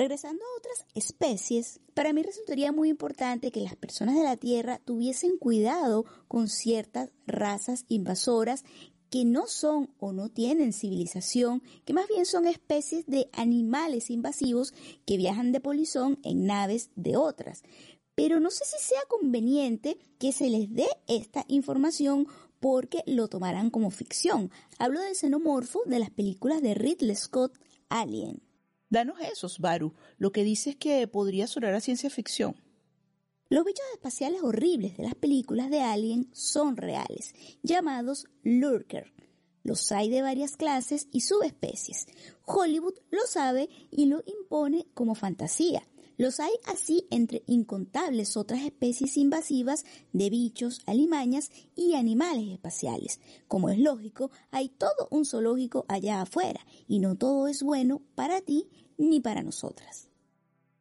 Regresando 0.00 0.42
a 0.42 0.58
otras 0.58 0.86
especies, 0.94 1.78
para 1.92 2.14
mí 2.14 2.22
resultaría 2.22 2.72
muy 2.72 2.88
importante 2.88 3.52
que 3.52 3.60
las 3.60 3.76
personas 3.76 4.14
de 4.14 4.22
la 4.22 4.38
Tierra 4.38 4.80
tuviesen 4.82 5.36
cuidado 5.36 6.06
con 6.26 6.48
ciertas 6.48 7.12
razas 7.26 7.84
invasoras 7.88 8.64
que 9.10 9.26
no 9.26 9.46
son 9.46 9.90
o 9.98 10.14
no 10.14 10.30
tienen 10.30 10.72
civilización, 10.72 11.62
que 11.84 11.92
más 11.92 12.08
bien 12.08 12.24
son 12.24 12.46
especies 12.46 13.04
de 13.08 13.28
animales 13.34 14.08
invasivos 14.08 14.72
que 15.04 15.18
viajan 15.18 15.52
de 15.52 15.60
polizón 15.60 16.18
en 16.22 16.46
naves 16.46 16.88
de 16.96 17.18
otras. 17.18 17.62
Pero 18.14 18.40
no 18.40 18.50
sé 18.50 18.64
si 18.64 18.82
sea 18.82 19.02
conveniente 19.06 19.98
que 20.18 20.32
se 20.32 20.48
les 20.48 20.72
dé 20.72 20.88
esta 21.08 21.44
información 21.46 22.26
porque 22.58 23.02
lo 23.04 23.28
tomarán 23.28 23.68
como 23.68 23.90
ficción. 23.90 24.50
Hablo 24.78 24.98
del 25.02 25.14
xenomorfo 25.14 25.82
de 25.84 25.98
las 25.98 26.08
películas 26.08 26.62
de 26.62 26.72
Ridley 26.72 27.16
Scott 27.16 27.52
Alien. 27.90 28.40
Danos 28.90 29.20
esos, 29.20 29.60
Baru. 29.60 29.94
Lo 30.18 30.32
que 30.32 30.42
dices 30.42 30.74
que 30.74 31.06
podría 31.06 31.46
sonar 31.46 31.74
a 31.74 31.80
ciencia 31.80 32.10
ficción. 32.10 32.56
Los 33.48 33.64
bichos 33.64 33.84
espaciales 33.94 34.42
horribles 34.42 34.96
de 34.96 35.04
las 35.04 35.14
películas 35.14 35.70
de 35.70 35.80
Alien 35.80 36.28
son 36.32 36.76
reales, 36.76 37.34
llamados 37.62 38.26
lurker. 38.42 39.12
Los 39.62 39.92
hay 39.92 40.08
de 40.08 40.22
varias 40.22 40.56
clases 40.56 41.06
y 41.12 41.20
subespecies. 41.20 42.06
Hollywood 42.44 42.94
lo 43.10 43.22
sabe 43.26 43.68
y 43.90 44.06
lo 44.06 44.22
impone 44.26 44.86
como 44.94 45.14
fantasía. 45.14 45.82
Los 46.20 46.38
hay 46.38 46.52
así 46.66 47.06
entre 47.10 47.42
incontables 47.46 48.36
otras 48.36 48.60
especies 48.60 49.16
invasivas 49.16 49.86
de 50.12 50.28
bichos, 50.28 50.82
alimañas 50.84 51.50
y 51.74 51.94
animales 51.94 52.46
espaciales. 52.52 53.20
Como 53.48 53.70
es 53.70 53.78
lógico, 53.78 54.30
hay 54.50 54.68
todo 54.68 55.08
un 55.10 55.24
zoológico 55.24 55.86
allá 55.88 56.20
afuera 56.20 56.60
y 56.86 56.98
no 56.98 57.16
todo 57.16 57.48
es 57.48 57.62
bueno 57.62 58.02
para 58.14 58.42
ti 58.42 58.68
ni 58.98 59.20
para 59.20 59.42
nosotras. 59.42 60.10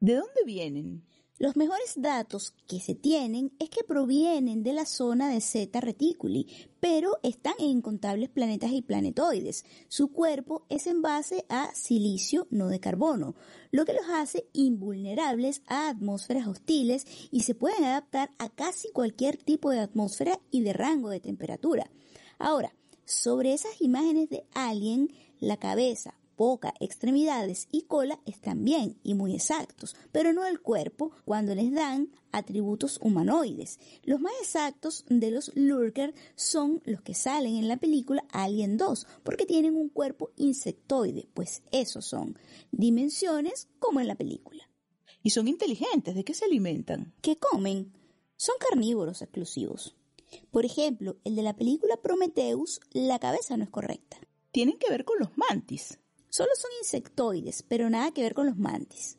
¿De 0.02 0.16
dónde 0.16 0.44
vienen? 0.46 1.06
Los 1.40 1.56
mejores 1.56 1.94
datos 1.96 2.54
que 2.68 2.82
se 2.82 2.96
tienen 2.96 3.54
es 3.60 3.70
que 3.70 3.86
provienen 3.86 4.62
de 4.62 4.74
la 4.74 4.86
zona 4.86 5.30
de 5.30 5.40
Zeta 5.40 5.80
Reticuli, 5.80 6.48
pero 6.82 7.18
están 7.24 7.54
en 7.60 7.68
incontables 7.68 8.28
planetas 8.28 8.74
y 8.74 8.82
planetoides. 8.82 9.64
Su 9.88 10.12
cuerpo 10.12 10.66
es 10.68 10.86
en 10.86 11.02
base 11.02 11.46
a 11.48 11.74
silicio, 11.74 12.46
no 12.50 12.68
de 12.68 12.82
carbono, 12.82 13.36
lo 13.72 13.86
que 13.86 13.94
los 13.94 14.10
hace 14.12 14.50
invulnerables 14.52 15.62
a 15.68 15.88
atmósferas 15.88 16.46
hostiles 16.46 17.08
y 17.32 17.44
se 17.44 17.56
pueden 17.56 17.86
adaptar 17.86 18.32
a 18.38 18.50
casi 18.50 18.92
cualquier 18.92 19.38
tipo 19.38 19.70
de 19.70 19.80
atmósfera 19.80 20.42
y 20.52 20.60
de 20.64 20.74
rango 20.74 21.08
de 21.08 21.22
temperatura. 21.22 21.90
Ahora, 22.38 22.74
sobre 23.06 23.54
esas 23.54 23.82
imágenes 23.82 24.30
de 24.30 24.44
alien, 24.54 25.10
la 25.40 25.56
cabeza, 25.56 26.19
boca, 26.40 26.74
extremidades 26.80 27.68
y 27.70 27.82
cola 27.82 28.18
están 28.26 28.64
bien 28.64 28.98
y 29.04 29.14
muy 29.14 29.36
exactos, 29.36 29.98
pero 30.14 30.32
no 30.32 30.46
el 30.46 30.62
cuerpo 30.62 31.12
cuando 31.26 31.54
les 31.54 31.74
dan 31.74 32.14
atributos 32.32 32.98
humanoides. 33.02 33.78
Los 34.04 34.22
más 34.22 34.32
exactos 34.42 35.04
de 35.10 35.32
los 35.32 35.52
lurker 35.56 36.16
son 36.36 36.82
los 36.86 37.02
que 37.02 37.14
salen 37.14 37.58
en 37.58 37.68
la 37.68 37.76
película 37.76 38.26
Alien 38.32 38.78
2, 38.78 39.06
porque 39.24 39.46
tienen 39.46 39.76
un 39.76 39.90
cuerpo 39.90 40.32
insectoide, 40.38 41.28
pues 41.34 41.62
esos 41.74 42.06
son 42.06 42.40
dimensiones 42.72 43.68
como 43.80 44.00
en 44.00 44.08
la 44.08 44.16
película. 44.16 44.64
Y 45.22 45.32
son 45.32 45.50
inteligentes, 45.50 46.16
¿de 46.16 46.24
qué 46.24 46.34
se 46.34 46.46
alimentan? 46.46 47.14
¿Qué 47.22 47.38
comen? 47.38 47.92
Son 48.38 48.56
carnívoros 48.58 49.22
exclusivos. 49.22 49.98
Por 50.52 50.64
ejemplo, 50.64 51.18
el 51.26 51.36
de 51.36 51.44
la 51.44 51.58
película 51.58 51.98
Prometheus, 51.98 52.80
la 52.94 53.20
cabeza 53.20 53.58
no 53.58 53.66
es 53.66 53.70
correcta. 53.70 54.18
Tienen 54.52 54.78
que 54.78 54.90
ver 54.90 55.04
con 55.04 55.20
los 55.20 55.38
mantis. 55.38 56.00
Solo 56.30 56.52
son 56.56 56.72
insectoides, 56.80 57.64
pero 57.64 57.90
nada 57.90 58.12
que 58.12 58.22
ver 58.22 58.34
con 58.34 58.46
los 58.46 58.58
mantis. 58.58 59.18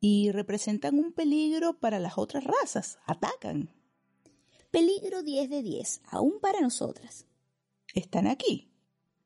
Y 0.00 0.30
representan 0.30 0.98
un 0.98 1.12
peligro 1.12 1.78
para 1.78 1.98
las 1.98 2.18
otras 2.18 2.44
razas. 2.44 2.98
Atacan. 3.06 3.70
Peligro 4.70 5.22
10 5.22 5.50
de 5.50 5.62
10, 5.62 6.02
aún 6.10 6.40
para 6.40 6.60
nosotras. 6.60 7.26
Están 7.94 8.26
aquí. 8.26 8.70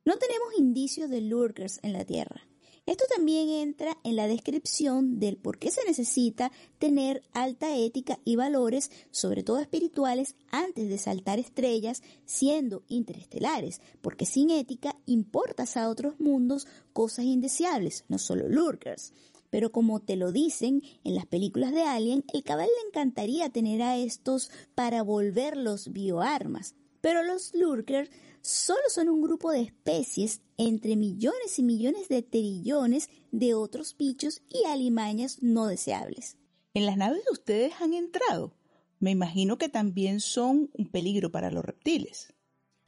No 0.05 0.17
tenemos 0.19 0.59
indicios 0.59 1.11
de 1.11 1.21
lurkers 1.21 1.79
en 1.83 1.93
la 1.93 2.05
Tierra. 2.05 2.43
Esto 2.85 3.05
también 3.15 3.49
entra 3.49 3.97
en 4.03 4.17
la 4.17 4.27
descripción 4.27 5.21
del 5.21 5.37
por 5.37 5.59
qué 5.59 5.71
se 5.71 5.85
necesita 5.85 6.51
tener 6.81 7.23
alta 7.33 7.77
ética 7.77 8.19
y 8.25 8.35
valores, 8.35 8.91
sobre 9.13 9.45
todo 9.45 9.61
espirituales, 9.61 10.35
antes 10.51 10.89
de 10.89 10.99
saltar 10.99 11.39
estrellas 11.39 12.03
siendo 12.25 12.83
interestelares, 12.89 13.81
porque 14.01 14.27
sin 14.27 14.51
ética 14.51 14.97
importas 15.07 15.77
a 15.77 15.89
otros 15.89 16.19
mundos 16.19 16.67
cosas 16.93 17.25
indeseables, 17.27 18.05
no 18.09 18.19
solo 18.19 18.49
lurkers. 18.49 19.13
Pero 19.49 19.71
como 19.71 20.01
te 20.01 20.17
lo 20.17 20.33
dicen 20.33 20.83
en 21.05 21.15
las 21.15 21.27
películas 21.27 21.71
de 21.71 21.83
Alien, 21.83 22.25
el 22.35 22.43
cabal 22.43 22.67
le 22.67 22.89
encantaría 22.89 23.49
tener 23.51 23.81
a 23.83 23.97
estos 23.97 24.51
para 24.75 25.03
volverlos 25.03 25.93
bioarmas. 25.93 26.75
Pero 27.01 27.23
los 27.23 27.55
lurkers 27.55 28.11
solo 28.43 28.83
son 28.89 29.09
un 29.09 29.23
grupo 29.23 29.51
de 29.51 29.63
especies 29.63 30.43
entre 30.57 30.97
millones 30.97 31.59
y 31.59 31.63
millones 31.63 32.09
de 32.09 32.23
trillones 32.23 33.09
de 33.31 33.55
otros 33.55 33.97
bichos 33.97 34.43
y 34.49 34.67
alimañas 34.67 35.43
no 35.43 35.67
deseables. 35.67 36.37
¿En 36.75 36.87
las 36.87 36.97
naves 36.97 37.25
de 37.25 37.33
ustedes 37.33 37.73
han 37.81 37.95
entrado? 37.95 38.55
Me 38.99 39.11
imagino 39.11 39.59
que 39.59 39.69
también 39.69 40.21
son 40.21 40.71
un 40.75 40.89
peligro 40.89 41.33
para 41.33 41.51
los 41.51 41.65
reptiles. 41.65 42.35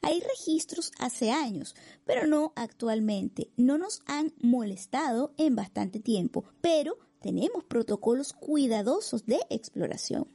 Hay 0.01 0.19
registros 0.21 0.91
hace 0.99 1.31
años, 1.31 1.75
pero 2.05 2.27
no 2.27 2.53
actualmente. 2.55 3.51
No 3.57 3.77
nos 3.77 4.01
han 4.05 4.33
molestado 4.39 5.33
en 5.37 5.55
bastante 5.55 5.99
tiempo, 5.99 6.45
pero 6.61 6.97
tenemos 7.21 7.63
protocolos 7.63 8.33
cuidadosos 8.33 9.25
de 9.25 9.39
exploración. 9.49 10.27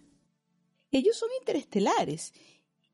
Ellos 0.90 1.16
son 1.16 1.28
interestelares 1.38 2.32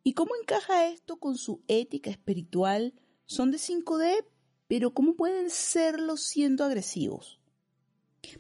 ¿Y 0.07 0.13
cómo 0.13 0.37
encaja 0.41 0.87
esto 0.87 1.17
con 1.17 1.37
su 1.37 1.65
ética 1.67 2.11
espiritual? 2.11 2.95
Son 3.25 3.51
de 3.51 3.59
5D, 3.59 4.25
pero 4.69 4.95
¿cómo 4.95 5.17
pueden 5.17 5.51
serlo 5.51 6.17
siendo 6.17 6.63
agresivos? 6.63 7.41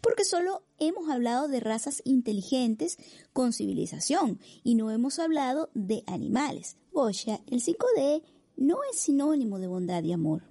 Porque 0.01 0.25
solo 0.25 0.63
hemos 0.79 1.11
hablado 1.11 1.49
de 1.49 1.59
razas 1.59 2.03
inteligentes 2.05 2.99
con 3.33 3.53
civilización 3.53 4.39
y 4.63 4.77
no 4.77 4.93
hemos 4.93 5.19
hablado 5.19 5.71
de 5.75 6.05
animales. 6.07 6.77
Goya, 6.93 7.41
el 7.49 7.61
5D 7.61 8.23
no 8.57 8.79
es 8.89 9.01
sinónimo 9.01 9.59
de 9.59 9.67
bondad 9.67 10.05
y 10.05 10.13
amor. 10.13 10.45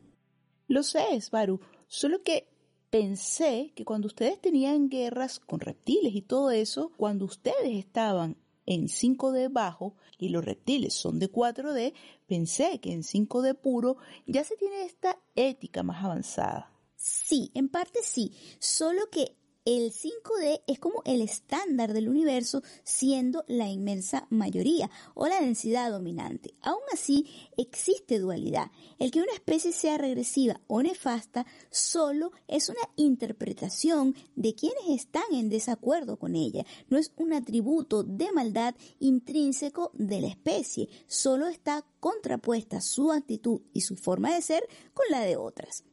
Lo 0.68 0.84
sé, 0.84 1.22
Svaru, 1.22 1.62
solo 1.88 2.24
que 2.24 2.50
pensé 2.90 3.72
que 3.74 3.86
cuando 3.86 4.08
ustedes 4.08 4.42
tenían 4.42 4.90
guerras 4.90 5.40
con 5.40 5.62
reptiles 5.62 6.14
y 6.14 6.24
todo 6.24 6.52
eso, 6.52 6.92
cuando 6.98 7.24
ustedes 7.24 7.74
estaban 7.74 8.36
en 8.66 8.88
5D 8.88 9.52
bajo 9.52 9.96
y 10.18 10.30
los 10.30 10.44
reptiles 10.44 10.94
son 10.94 11.20
de 11.20 11.32
4D, 11.32 11.94
pensé 12.28 12.80
que 12.80 12.92
en 12.92 13.04
5D 13.04 13.56
puro 13.56 13.98
ya 14.26 14.44
se 14.44 14.56
tiene 14.56 14.84
esta 14.84 15.18
ética 15.36 15.84
más 15.84 16.04
avanzada. 16.04 16.72
Sí, 16.96 17.52
en 17.54 17.70
parte 17.70 18.00
sí, 18.04 18.34
solo 18.60 19.10
que 19.12 19.36
el 19.66 19.92
5D 19.92 20.62
es 20.68 20.78
como 20.78 21.02
el 21.06 21.22
estándar 21.22 21.92
del 21.94 22.08
universo 22.08 22.62
siendo 22.84 23.44
la 23.48 23.68
inmensa 23.68 24.28
mayoría 24.30 24.92
o 25.16 25.28
la 25.28 25.42
densidad 25.42 25.90
dominante. 25.90 26.54
Aún 26.62 26.84
así, 26.94 27.28
existe 27.58 28.20
dualidad. 28.20 28.70
El 29.00 29.10
que 29.10 29.22
una 29.22 29.34
especie 29.34 29.72
sea 29.72 29.98
regresiva 29.98 30.62
o 30.68 30.84
nefasta 30.84 31.48
solo 31.72 32.32
es 32.48 32.70
una 32.70 32.88
interpretación 32.96 34.16
de 34.36 34.54
quienes 34.54 34.88
están 34.90 35.34
en 35.34 35.50
desacuerdo 35.50 36.18
con 36.18 36.36
ella. 36.36 36.64
No 36.90 37.00
es 37.00 37.12
un 37.18 37.34
atributo 37.34 38.04
de 38.04 38.32
maldad 38.32 38.76
intrínseco 39.00 39.90
de 39.96 40.22
la 40.22 40.28
especie, 40.28 40.90
solo 41.08 41.48
está 41.48 41.84
contrapuesta 42.00 42.82
su 42.82 43.12
actitud 43.12 43.62
y 43.74 43.82
su 43.82 43.96
forma 43.96 44.32
de 44.32 44.44
ser 44.44 44.68
con 44.94 45.06
la 45.10 45.22
de 45.22 45.38
otras. 45.38 45.84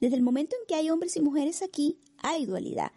Desde 0.00 0.16
el 0.16 0.22
momento 0.22 0.56
en 0.58 0.66
que 0.66 0.74
hay 0.74 0.90
hombres 0.90 1.16
y 1.16 1.20
mujeres 1.20 1.62
aquí, 1.62 1.98
hay 2.22 2.46
dualidad 2.46 2.90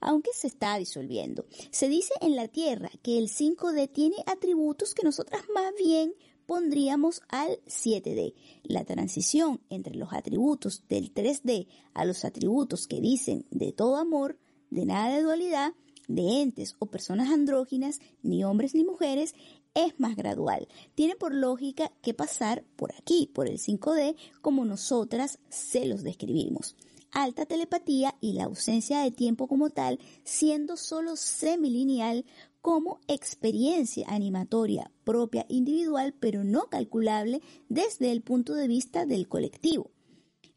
aunque 0.00 0.30
se 0.34 0.46
está 0.46 0.76
disolviendo. 0.76 1.46
Se 1.70 1.88
dice 1.88 2.14
en 2.20 2.36
la 2.36 2.48
Tierra 2.48 2.90
que 3.02 3.18
el 3.18 3.28
5D 3.28 3.90
tiene 3.92 4.16
atributos 4.26 4.94
que 4.94 5.04
nosotras 5.04 5.42
más 5.54 5.72
bien 5.78 6.14
pondríamos 6.46 7.22
al 7.28 7.60
7D. 7.66 8.34
La 8.64 8.84
transición 8.84 9.60
entre 9.70 9.94
los 9.94 10.12
atributos 10.12 10.82
del 10.88 11.14
3D 11.14 11.68
a 11.94 12.04
los 12.04 12.24
atributos 12.24 12.88
que 12.88 13.00
dicen 13.00 13.46
de 13.50 13.72
todo 13.72 13.96
amor, 13.96 14.36
de 14.70 14.84
nada 14.84 15.14
de 15.14 15.22
dualidad, 15.22 15.74
de 16.08 16.42
entes 16.42 16.74
o 16.80 16.86
personas 16.86 17.30
andróginas, 17.30 18.00
ni 18.22 18.42
hombres 18.42 18.74
ni 18.74 18.82
mujeres, 18.82 19.34
es 19.74 20.00
más 20.00 20.16
gradual. 20.16 20.66
Tiene 20.96 21.14
por 21.14 21.32
lógica 21.34 21.92
que 22.02 22.14
pasar 22.14 22.64
por 22.74 22.92
aquí, 22.94 23.30
por 23.32 23.46
el 23.46 23.58
5D, 23.58 24.16
como 24.40 24.64
nosotras 24.64 25.38
se 25.50 25.86
los 25.86 26.02
describimos 26.02 26.74
alta 27.12 27.46
telepatía 27.46 28.16
y 28.20 28.32
la 28.34 28.44
ausencia 28.44 29.00
de 29.00 29.10
tiempo 29.10 29.48
como 29.48 29.70
tal, 29.70 29.98
siendo 30.24 30.76
solo 30.76 31.16
semilineal 31.16 32.24
como 32.60 33.00
experiencia 33.08 34.06
animatoria 34.08 34.90
propia 35.04 35.46
individual, 35.48 36.14
pero 36.18 36.44
no 36.44 36.68
calculable 36.68 37.40
desde 37.68 38.12
el 38.12 38.22
punto 38.22 38.54
de 38.54 38.68
vista 38.68 39.06
del 39.06 39.28
colectivo. 39.28 39.90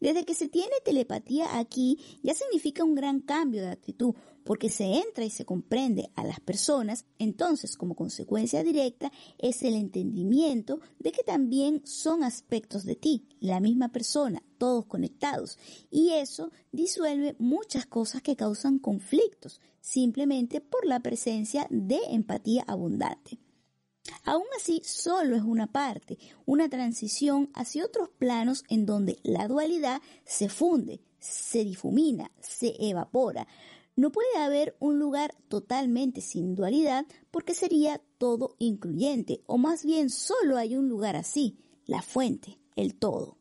Desde 0.04 0.26
que 0.26 0.34
se 0.34 0.50
tiene 0.50 0.76
telepatía 0.84 1.58
aquí 1.58 1.98
ya 2.24 2.34
significa 2.34 2.84
un 2.84 2.94
gran 2.94 3.22
cambio 3.22 3.62
de 3.62 3.70
actitud, 3.70 4.14
porque 4.44 4.68
se 4.68 4.84
entra 4.84 5.24
y 5.24 5.30
se 5.30 5.46
comprende 5.46 6.12
a 6.16 6.26
las 6.26 6.42
personas, 6.42 7.06
entonces 7.20 7.78
como 7.78 7.96
consecuencia 7.96 8.66
directa 8.66 9.14
es 9.38 9.64
el 9.64 9.76
entendimiento 9.76 10.82
de 11.00 11.14
que 11.14 11.24
también 11.24 11.84
son 11.86 12.22
aspectos 12.22 12.84
de 12.84 12.98
ti, 12.98 13.30
la 13.40 13.62
misma 13.62 13.94
persona, 13.94 14.44
todos 14.58 14.88
conectados, 14.88 15.58
y 15.90 16.10
eso 16.10 16.52
disuelve 16.74 17.38
muchas 17.40 17.86
cosas 17.86 18.22
que 18.22 18.36
causan 18.36 18.80
conflictos, 18.80 19.62
simplemente 19.80 20.60
por 20.60 20.86
la 20.86 21.00
presencia 21.00 21.66
de 21.70 22.02
empatía 22.10 22.66
abundante. 22.68 23.40
Aún 24.24 24.46
así, 24.58 24.82
solo 24.84 25.36
es 25.36 25.44
una 25.44 25.72
parte, 25.72 26.18
una 26.46 26.70
transición 26.70 27.50
hacia 27.54 27.86
otros 27.86 28.10
planos 28.10 28.64
en 28.70 28.86
donde 28.86 29.20
la 29.24 29.48
dualidad 29.48 30.02
se 30.26 30.50
funde, 30.50 31.02
se 31.20 31.64
difumina, 31.64 32.32
se 32.40 32.76
evapora. 32.80 33.48
No 33.96 34.12
puede 34.12 34.38
haber 34.38 34.76
un 34.80 35.00
lugar 35.00 35.36
totalmente 35.48 36.22
sin 36.22 36.56
dualidad 36.56 37.06
porque 37.32 37.54
sería 37.54 38.02
todo 38.18 38.56
incluyente, 38.60 39.42
o 39.46 39.58
más 39.58 39.86
bien 39.86 40.10
solo 40.10 40.58
hay 40.58 40.76
un 40.76 40.90
lugar 40.90 41.16
así, 41.16 41.60
la 41.86 42.02
fuente, 42.02 42.60
el 42.76 42.96
todo. 42.96 43.38